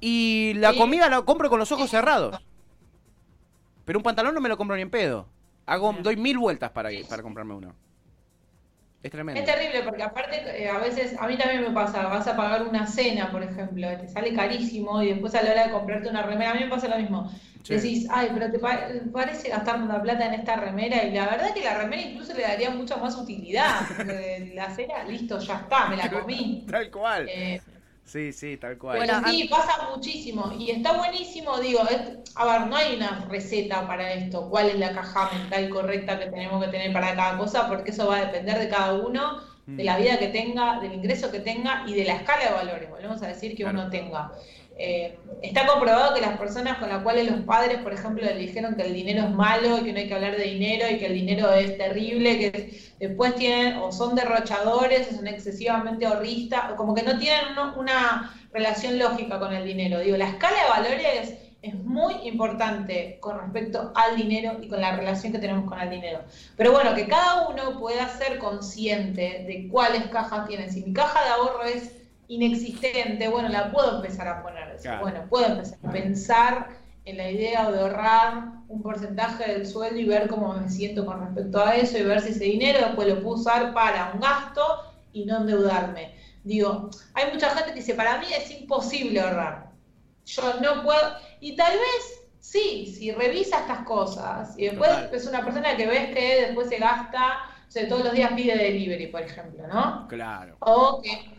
Y 0.00 0.52
la 0.56 0.72
Sí. 0.72 0.78
comida 0.78 1.08
la 1.08 1.22
compro 1.22 1.50
con 1.50 1.58
los 1.58 1.70
ojos 1.72 1.90
cerrados. 1.90 2.40
Pero 3.84 3.98
un 3.98 4.02
pantalón 4.02 4.34
no 4.34 4.40
me 4.40 4.48
lo 4.48 4.56
compro 4.56 4.76
ni 4.76 4.82
en 4.82 4.90
pedo. 4.90 5.26
Hago, 5.66 5.94
doy 6.02 6.16
mil 6.16 6.38
vueltas 6.38 6.70
para, 6.70 6.90
para 7.08 7.22
comprarme 7.22 7.54
uno. 7.54 7.74
Es 9.02 9.10
tremendo. 9.12 9.40
Es 9.40 9.46
terrible 9.46 9.82
porque 9.84 10.02
aparte 10.02 10.62
eh, 10.62 10.68
a 10.68 10.78
veces, 10.78 11.14
a 11.18 11.26
mí 11.28 11.36
también 11.38 11.62
me 11.62 11.70
pasa, 11.70 12.02
vas 12.08 12.26
a 12.26 12.36
pagar 12.36 12.62
una 12.66 12.86
cena, 12.86 13.30
por 13.30 13.42
ejemplo, 13.42 13.86
te 13.98 14.08
sale 14.08 14.34
carísimo 14.34 15.00
y 15.02 15.10
después 15.10 15.34
a 15.36 15.42
la 15.42 15.52
hora 15.52 15.66
de 15.66 15.72
comprarte 15.72 16.08
una 16.08 16.22
remera, 16.22 16.50
a 16.50 16.54
mí 16.54 16.60
me 16.64 16.68
pasa 16.70 16.88
lo 16.88 16.96
mismo. 16.98 17.30
Sí. 17.62 17.74
Decís, 17.74 18.08
ay, 18.10 18.30
pero 18.32 18.50
te 18.50 18.58
pa- 18.58 18.88
parece 19.12 19.50
gastarme 19.50 19.84
una 19.84 20.02
plata 20.02 20.26
en 20.26 20.34
esta 20.34 20.56
remera 20.56 21.04
y 21.04 21.12
la 21.12 21.26
verdad 21.28 21.52
que 21.54 21.62
la 21.62 21.76
remera 21.78 22.02
incluso 22.02 22.32
le 22.34 22.42
daría 22.42 22.70
mucha 22.70 22.96
más 22.96 23.14
utilidad. 23.16 23.86
porque 23.96 24.52
La 24.54 24.70
cena, 24.74 25.04
listo, 25.04 25.38
ya 25.38 25.54
está, 25.56 25.88
me 25.88 25.96
la 25.96 26.10
comí. 26.10 26.66
Tal 26.68 26.90
cual. 26.90 27.28
Eh, 27.28 27.60
Sí, 28.08 28.32
sí, 28.32 28.56
tal 28.56 28.78
cual. 28.78 28.96
Bueno, 28.96 29.20
sí, 29.26 29.48
pasa 29.50 29.90
muchísimo 29.94 30.50
y 30.58 30.70
está 30.70 30.96
buenísimo, 30.96 31.58
digo, 31.58 31.80
es- 31.90 32.32
a 32.34 32.44
ver, 32.46 32.66
no 32.68 32.74
hay 32.76 32.96
una 32.96 33.26
receta 33.28 33.86
para 33.86 34.12
esto, 34.14 34.48
cuál 34.48 34.70
es 34.70 34.78
la 34.78 34.92
caja 34.92 35.30
mental 35.36 35.68
correcta 35.68 36.18
que 36.18 36.26
tenemos 36.26 36.64
que 36.64 36.70
tener 36.70 36.92
para 36.92 37.14
cada 37.14 37.36
cosa, 37.36 37.68
porque 37.68 37.90
eso 37.90 38.08
va 38.08 38.16
a 38.16 38.24
depender 38.26 38.58
de 38.58 38.68
cada 38.70 38.94
uno, 38.94 39.42
de 39.66 39.84
la 39.84 39.98
vida 39.98 40.18
que 40.18 40.28
tenga, 40.28 40.80
del 40.80 40.94
ingreso 40.94 41.30
que 41.30 41.40
tenga 41.40 41.84
y 41.86 41.94
de 41.94 42.04
la 42.06 42.14
escala 42.14 42.44
de 42.46 42.50
valores, 42.54 42.88
volvemos 42.88 43.22
a 43.22 43.26
decir 43.28 43.50
que 43.54 43.64
Claro. 43.64 43.78
uno 43.80 43.90
tenga. 43.90 44.32
Eh, 44.80 45.18
está 45.42 45.66
comprobado 45.66 46.14
que 46.14 46.20
las 46.20 46.38
personas 46.38 46.78
con 46.78 46.88
las 46.88 47.02
cuales 47.02 47.28
los 47.28 47.40
padres, 47.40 47.78
por 47.78 47.92
ejemplo, 47.92 48.24
le 48.24 48.36
dijeron 48.36 48.76
que 48.76 48.82
el 48.82 48.94
dinero 48.94 49.24
es 49.24 49.30
malo 49.30 49.82
que 49.82 49.92
no 49.92 49.98
hay 49.98 50.06
que 50.06 50.14
hablar 50.14 50.36
de 50.36 50.44
dinero 50.44 50.86
y 50.88 50.98
que 50.98 51.06
el 51.06 51.14
dinero 51.14 51.52
es 51.52 51.76
terrible, 51.76 52.38
que 52.38 52.94
después 53.00 53.34
tienen 53.34 53.76
o 53.78 53.90
son 53.90 54.14
derrochadores 54.14 55.08
o 55.10 55.16
son 55.16 55.26
excesivamente 55.26 56.06
ahorristas, 56.06 56.72
o 56.72 56.76
como 56.76 56.94
que 56.94 57.02
no 57.02 57.18
tienen 57.18 57.58
una 57.76 58.32
relación 58.52 58.98
lógica 58.98 59.40
con 59.40 59.52
el 59.52 59.64
dinero. 59.64 59.98
Digo, 59.98 60.16
la 60.16 60.28
escala 60.28 60.56
de 60.62 60.70
valores 60.70 61.34
es 61.60 61.74
muy 61.74 62.14
importante 62.28 63.18
con 63.20 63.38
respecto 63.40 63.92
al 63.96 64.16
dinero 64.16 64.58
y 64.62 64.68
con 64.68 64.80
la 64.80 64.94
relación 64.94 65.32
que 65.32 65.40
tenemos 65.40 65.68
con 65.68 65.80
el 65.80 65.90
dinero. 65.90 66.20
Pero 66.56 66.70
bueno, 66.70 66.94
que 66.94 67.08
cada 67.08 67.48
uno 67.48 67.80
pueda 67.80 68.08
ser 68.10 68.38
consciente 68.38 69.44
de 69.46 69.68
cuáles 69.68 70.06
cajas 70.06 70.46
tiene. 70.46 70.70
Si 70.70 70.84
mi 70.84 70.92
caja 70.92 71.20
de 71.24 71.30
ahorro 71.30 71.64
es 71.64 71.97
inexistente, 72.28 73.28
bueno, 73.28 73.48
la 73.48 73.72
puedo 73.72 73.96
empezar 73.96 74.28
a 74.28 74.42
poner. 74.42 74.72
Decir, 74.72 74.90
Claro. 74.90 75.02
Bueno, 75.02 75.26
puedo 75.28 75.46
empezar 75.46 75.78
a 75.82 75.90
pensar 75.90 76.68
en 77.04 77.16
la 77.16 77.30
idea 77.30 77.70
de 77.70 77.80
ahorrar 77.80 78.44
un 78.68 78.82
porcentaje 78.82 79.50
del 79.50 79.66
sueldo 79.66 79.98
y 79.98 80.04
ver 80.04 80.28
cómo 80.28 80.52
me 80.52 80.68
siento 80.68 81.06
con 81.06 81.20
respecto 81.24 81.64
a 81.64 81.74
eso 81.74 81.96
y 81.96 82.02
ver 82.02 82.20
si 82.20 82.30
ese 82.30 82.44
dinero 82.44 82.80
después 82.80 83.08
lo 83.08 83.22
puedo 83.22 83.36
usar 83.36 83.72
para 83.72 84.12
un 84.12 84.20
gasto 84.20 84.62
y 85.12 85.24
no 85.24 85.38
endeudarme. 85.38 86.14
Digo, 86.44 86.90
hay 87.14 87.32
mucha 87.32 87.50
gente 87.50 87.70
que 87.70 87.80
dice, 87.80 87.94
para 87.94 88.18
mí 88.18 88.26
es 88.30 88.50
imposible 88.50 89.20
ahorrar. 89.20 89.70
Yo 90.26 90.60
no 90.60 90.82
puedo, 90.82 91.00
y 91.40 91.56
tal 91.56 91.72
vez 91.72 92.28
sí, 92.40 92.86
si 92.86 93.10
revisa 93.10 93.60
estas 93.60 93.84
cosas 93.84 94.54
y 94.58 94.66
después 94.66 94.90
Total. 94.90 95.14
es 95.14 95.26
una 95.26 95.42
persona 95.42 95.76
que 95.76 95.86
ves 95.86 96.14
que 96.14 96.42
después 96.46 96.68
se 96.68 96.76
gasta, 96.76 97.38
o 97.66 97.70
sea, 97.70 97.88
todos 97.88 98.04
los 98.04 98.12
días 98.12 98.32
pide 98.34 98.56
delivery, 98.56 99.06
por 99.06 99.22
ejemplo, 99.22 99.66
¿no? 99.66 100.06
Claro. 100.08 100.56
O 100.60 101.00
que 101.02 101.37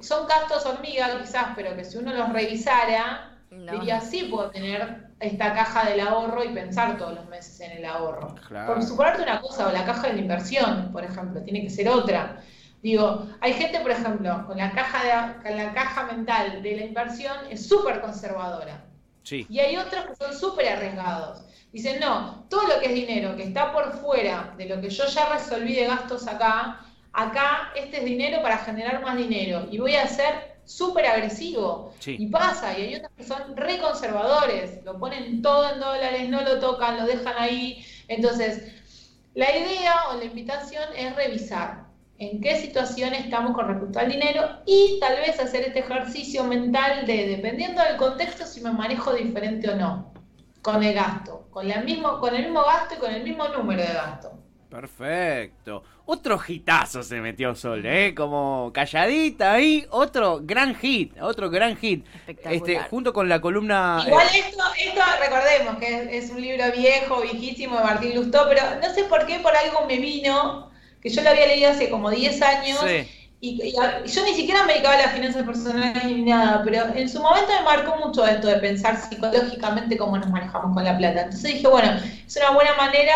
son 0.00 0.26
gastos 0.26 0.64
hormigas 0.66 1.12
quizás, 1.20 1.48
pero 1.56 1.74
que 1.76 1.84
si 1.84 1.98
uno 1.98 2.12
los 2.14 2.32
revisara, 2.32 3.34
No. 3.50 3.72
diría, 3.72 4.00
sí 4.00 4.24
puedo 4.30 4.50
tener 4.50 5.08
esta 5.20 5.52
caja 5.54 5.88
del 5.88 6.00
ahorro 6.00 6.44
y 6.44 6.48
pensar 6.50 6.96
todos 6.98 7.14
los 7.14 7.26
meses 7.26 7.60
en 7.60 7.72
el 7.78 7.84
ahorro. 7.84 8.34
Claro. 8.46 8.74
Por 8.74 8.82
suponerte 8.82 9.22
una 9.22 9.40
cosa, 9.40 9.68
o 9.68 9.72
la 9.72 9.84
caja 9.84 10.08
de 10.08 10.14
la 10.14 10.20
inversión, 10.20 10.90
por 10.92 11.02
ejemplo, 11.04 11.42
tiene 11.42 11.62
que 11.62 11.70
ser 11.70 11.88
otra. 11.88 12.42
Digo, 12.82 13.26
hay 13.40 13.54
gente, 13.54 13.80
por 13.80 13.90
ejemplo, 13.90 14.46
con 14.46 14.56
la 14.58 14.70
caja, 14.70 15.02
de, 15.02 15.42
con 15.42 15.56
la 15.56 15.72
caja 15.72 16.04
mental 16.04 16.62
de 16.62 16.76
la 16.76 16.84
inversión 16.84 17.36
es 17.50 17.66
súper 17.66 18.00
conservadora. 18.00 18.84
Sí. 19.24 19.44
Y 19.50 19.58
hay 19.60 19.76
otros 19.76 20.06
que 20.06 20.14
son 20.14 20.32
súper 20.34 20.68
arriesgados. 20.68 21.42
Dicen, 21.72 21.98
no, 22.00 22.44
todo 22.48 22.62
lo 22.68 22.80
que 22.80 22.86
es 22.86 22.94
dinero 22.94 23.34
que 23.36 23.42
está 23.42 23.72
por 23.72 23.92
fuera 23.94 24.54
de 24.56 24.66
lo 24.66 24.80
que 24.80 24.88
yo 24.90 25.06
ya 25.06 25.28
resolví 25.30 25.74
de 25.74 25.86
gastos 25.86 26.26
acá, 26.28 26.80
acá 27.12 27.72
este 27.76 27.98
es 27.98 28.04
dinero 28.04 28.42
para 28.42 28.58
generar 28.58 29.02
más 29.02 29.16
dinero. 29.16 29.66
Y 29.70 29.78
voy 29.78 29.94
a 29.96 30.06
ser 30.06 30.58
súper 30.64 31.06
agresivo. 31.06 31.94
Sí. 31.98 32.16
Y 32.18 32.26
pasa, 32.26 32.78
y 32.78 32.82
hay 32.82 32.94
otros 32.96 33.12
que 33.16 33.24
son 33.24 33.56
re 33.56 33.78
conservadores, 33.78 34.84
lo 34.84 34.98
ponen 34.98 35.42
todo 35.42 35.72
en 35.72 35.80
dólares, 35.80 36.28
no 36.28 36.42
lo 36.42 36.60
tocan, 36.60 36.98
lo 36.98 37.06
dejan 37.06 37.34
ahí. 37.38 37.84
Entonces, 38.08 38.72
la 39.34 39.56
idea 39.56 39.94
o 40.10 40.16
la 40.16 40.24
invitación 40.24 40.84
es 40.96 41.14
revisar 41.16 41.88
en 42.18 42.40
qué 42.40 42.56
situación 42.60 43.14
estamos 43.14 43.54
con 43.54 43.68
respecto 43.68 43.98
al 44.00 44.10
dinero 44.10 44.42
y 44.66 44.98
tal 45.00 45.16
vez 45.16 45.38
hacer 45.38 45.62
este 45.62 45.80
ejercicio 45.80 46.44
mental 46.44 47.06
de, 47.06 47.28
dependiendo 47.28 47.82
del 47.82 47.96
contexto, 47.96 48.44
si 48.44 48.60
me 48.60 48.72
manejo 48.72 49.14
diferente 49.14 49.70
o 49.70 49.76
no 49.76 50.12
con 50.62 50.82
el 50.82 50.94
gasto, 50.94 51.46
con, 51.50 51.68
la 51.68 51.80
mismo, 51.80 52.18
con 52.18 52.34
el 52.34 52.44
mismo 52.44 52.62
gasto 52.64 52.94
y 52.94 52.98
con 52.98 53.12
el 53.12 53.22
mismo 53.22 53.48
número 53.48 53.82
de 53.82 53.92
gasto. 53.92 54.32
Perfecto. 54.70 55.82
Otro 56.06 56.40
hitazo 56.46 57.02
se 57.02 57.20
metió 57.20 57.54
Sol, 57.54 57.84
¿eh? 57.84 58.14
Como 58.14 58.70
calladita 58.72 59.52
ahí. 59.52 59.86
Otro 59.90 60.40
gran 60.42 60.74
hit. 60.74 61.18
Otro 61.20 61.50
gran 61.50 61.76
hit. 61.76 62.06
Espectacular. 62.14 62.54
Este, 62.54 62.78
junto 62.90 63.12
con 63.12 63.28
la 63.28 63.40
columna. 63.40 64.02
Igual 64.06 64.26
eh, 64.26 64.38
esto, 64.48 64.62
esto 64.82 65.00
recordemos 65.20 65.76
que 65.78 66.16
es, 66.16 66.24
es 66.24 66.30
un 66.30 66.40
libro 66.40 66.64
viejo, 66.76 67.20
viejísimo 67.20 67.76
de 67.78 67.84
Martín 67.84 68.14
Lustó, 68.14 68.46
pero 68.48 68.62
no 68.82 68.94
sé 68.94 69.04
por 69.04 69.26
qué 69.26 69.38
por 69.40 69.54
algo 69.56 69.86
me 69.86 69.98
vino, 69.98 70.70
que 71.02 71.08
yo 71.10 71.22
lo 71.22 71.30
había 71.30 71.46
leído 71.46 71.70
hace 71.70 71.90
como 71.90 72.10
10 72.10 72.40
años, 72.42 72.78
Sí. 72.86 73.08
y, 73.40 73.68
y 73.70 73.76
a- 73.76 74.04
yo 74.04 74.24
ni 74.24 74.34
siquiera 74.34 74.64
me 74.64 74.72
dedicaba 74.74 74.94
a 74.96 75.02
las 75.02 75.12
finanzas 75.12 75.42
personales 75.44 76.04
ni 76.04 76.22
nada, 76.22 76.62
pero 76.64 76.86
en 76.94 77.08
su 77.08 77.20
momento 77.20 77.52
me 77.58 77.62
marcó 77.64 77.96
mucho 77.96 78.26
esto 78.26 78.48
de 78.48 78.56
pensar 78.56 78.96
psicológicamente 78.96 79.96
cómo 79.96 80.16
nos 80.18 80.28
manejamos 80.30 80.74
con 80.74 80.84
la 80.84 80.96
plata. 80.96 81.22
Entonces 81.24 81.54
dije, 81.54 81.68
bueno, 81.68 82.00
es 82.26 82.36
una 82.36 82.50
buena 82.50 82.74
manera 82.74 83.14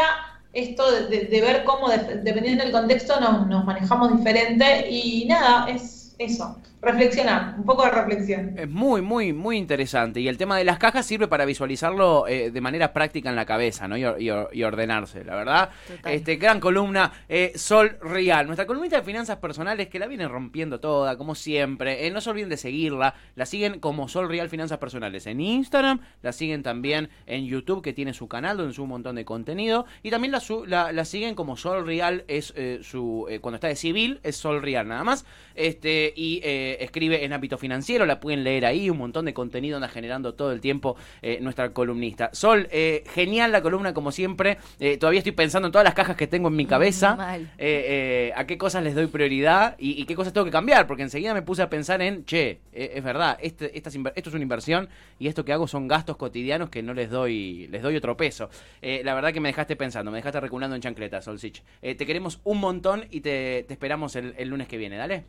esto 0.53 0.91
de, 1.09 1.27
de- 1.27 1.41
ver 1.41 1.65
cómo, 1.65 1.89
de- 1.89 2.17
dependiendo 2.23 2.65
del 2.65 2.73
contexto, 2.73 3.21
nos, 3.21 3.47
nos 3.49 3.65
manejamos 3.65 4.17
diferente, 4.17 4.89
y 4.91 5.27
nada, 5.27 5.67
es 5.71 6.15
eso, 6.19 6.57
reflexionar, 6.83 7.55
un 7.59 7.65
poco 7.65 7.85
de 7.85 7.91
reflexión. 7.93 8.59
Es 8.59 8.69
muy, 8.69 9.01
muy, 9.03 9.33
muy 9.33 9.57
interesante. 9.57 10.21
Y 10.21 10.29
el 10.29 10.37
tema 10.37 10.59
de 10.59 10.65
las 10.65 10.79
cajas 10.79 11.07
sirve 11.07 11.29
para 11.29 11.45
visualizarlo 11.45 12.27
eh, 12.27 12.51
de 12.51 12.61
manera 12.61 12.93
práctica 12.93 13.31
en 13.31 13.37
la 13.37 13.47
cabeza, 13.47 13.87
¿no? 13.89 13.97
Y, 13.97 14.05
or- 14.05 14.21
y 14.21 14.31
or- 14.31 14.51
y 14.53 14.63
ordenarse, 14.65 15.25
la 15.25 15.37
verdad. 15.37 15.71
Total. 15.87 16.13
Este, 16.13 16.37
gran 16.37 16.59
columna, 16.61 17.13
eh, 17.29 17.53
Sol 17.55 17.97
Real. 18.03 18.47
Nuestra 18.47 18.67
columnita 18.67 18.97
de 18.97 19.03
finanzas 19.05 19.37
personales 19.39 19.89
que 19.89 19.99
la 20.01 20.07
viene 20.09 20.27
rompiendo 20.27 20.81
toda, 20.81 21.17
como 21.17 21.35
siempre. 21.37 22.07
Eh, 22.07 22.11
no 22.11 22.21
se 22.21 22.31
olviden 22.31 22.49
de 22.49 22.57
seguirla. 22.57 23.15
La 23.37 23.47
siguen 23.47 23.79
como 23.79 24.09
Sol 24.09 24.29
Real 24.29 24.49
Finanzas 24.49 24.79
Personales 24.79 25.27
en 25.27 25.41
Instagram. 25.41 26.01
La 26.23 26.33
siguen 26.33 26.63
también 26.65 27.09
en 27.27 27.47
YouTube, 27.47 27.83
que 27.83 27.93
tiene 27.93 28.13
su 28.13 28.27
canal 28.29 28.57
donde 28.57 28.75
sube 28.75 28.85
un 28.85 28.91
montón 28.91 29.15
de 29.17 29.25
contenido. 29.25 29.87
Y 30.03 30.11
también 30.11 30.33
la, 30.33 30.41
su- 30.41 30.67
la, 30.67 30.91
la 30.93 31.05
siguen 31.05 31.37
como 31.37 31.57
Sol 31.57 31.87
Real, 31.87 32.25
es 32.27 32.53
eh, 32.57 32.81
su. 32.83 33.27
eh, 33.31 33.39
cuando 33.39 33.55
está 33.57 33.69
de 33.69 33.77
civil, 33.77 34.19
es 34.25 34.37
Sol 34.37 34.61
Real 34.63 34.89
nada 34.89 35.05
más. 35.05 35.25
Este, 35.55 36.13
y 36.17 36.41
eh, 36.73 36.79
escribe 36.81 37.25
en 37.25 37.33
ámbito 37.33 37.59
financiero, 37.59 38.07
la 38.07 38.21
pueden 38.21 38.45
leer 38.45 38.67
ahí, 38.67 38.91
un 38.91 38.99
montón 38.99 39.25
de 39.25 39.35
contenido 39.35 39.77
anda 39.77 39.89
generando 39.89 40.35
todo 40.35 40.53
el 40.53 40.61
tiempo 40.61 40.97
eh, 41.23 41.39
nuestra 41.41 41.73
columnista. 41.73 42.31
Sol, 42.33 42.69
eh, 42.71 43.05
genial 43.15 43.53
la 43.53 43.63
columna 43.63 43.95
como 43.95 44.13
siempre, 44.13 44.59
eh, 44.81 44.97
todavía 44.97 45.19
estoy 45.19 45.33
pensando 45.33 45.69
en 45.69 45.73
todas 45.73 45.85
las 45.85 45.95
cajas 45.95 46.17
que 46.17 46.27
tengo 46.27 46.49
en 46.49 46.57
mi 46.57 46.67
cabeza, 46.67 47.17
Mal. 47.17 47.43
eh, 47.59 48.29
eh, 48.29 48.33
a 48.35 48.47
qué 48.47 48.59
cosas 48.59 48.83
les 48.83 48.95
doy 48.95 49.07
prioridad 49.07 49.77
y, 49.79 50.01
y 50.01 50.07
qué 50.07 50.15
cosas 50.15 50.33
tengo 50.33 50.45
que 50.45 50.51
cambiar, 50.51 50.87
porque 50.87 51.03
enseguida 51.03 51.35
me 51.35 51.43
puse 51.43 51.63
a 51.63 51.71
pensar 51.71 52.03
en, 52.03 52.25
che, 52.25 52.61
es 52.73 53.03
verdad, 53.05 53.39
este, 53.41 53.77
esta 53.77 53.91
esto 53.91 54.31
es 54.31 54.35
una 54.35 54.43
inversión 54.43 54.89
y 55.19 55.29
esto 55.29 55.45
que 55.45 55.53
hago 55.53 55.69
son 55.69 55.89
gastos 55.89 56.17
cotidianos 56.17 56.71
que 56.71 56.83
no 56.83 56.95
les 56.95 57.11
doy, 57.11 57.69
les 57.69 57.83
doy 57.83 57.97
otro 57.97 58.17
peso. 58.17 58.49
Eh, 58.81 59.03
la 59.05 59.15
verdad 59.15 59.33
que 59.33 59.41
me 59.41 59.49
dejaste 59.51 59.77
pensando, 59.77 60.11
me 60.11 60.19
dejaste 60.19 60.41
reculando 60.41 60.75
en 60.77 60.83
chancleta, 60.83 61.21
Solsich. 61.21 61.63
Eh, 61.83 61.95
te 61.95 62.07
queremos 62.07 62.41
un 62.45 62.59
montón 62.61 63.05
y 63.11 63.21
te, 63.21 63.65
te 63.67 63.75
esperamos 63.75 64.17
el, 64.17 64.35
el 64.39 64.49
lunes 64.49 64.69
que 64.69 64.79
viene, 64.79 64.97
dale. 64.97 65.25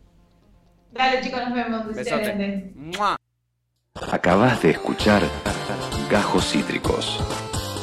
Dale, 0.93 1.21
chicos, 1.21 1.41
nos 1.41 1.53
vemos. 1.53 1.95
Besote. 1.95 2.73
Acabas 4.12 4.62
de 4.62 4.71
escuchar 4.71 5.21
Gajos 6.10 6.51
Cítricos. 6.51 7.19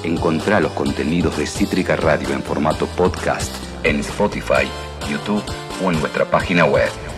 Encontrá 0.05 0.61
los 0.61 0.73
contenidos 0.73 1.37
de 1.37 1.47
Cítrica 1.47 1.97
Radio 1.97 2.31
en 2.33 2.43
formato 2.43 2.87
podcast 2.97 3.53
en 3.85 4.01
Spotify, 4.01 4.67
YouTube 5.11 5.45
o 5.85 5.91
en 5.91 6.01
nuestra 6.01 6.25
página 6.25 6.65
web. 6.65 7.10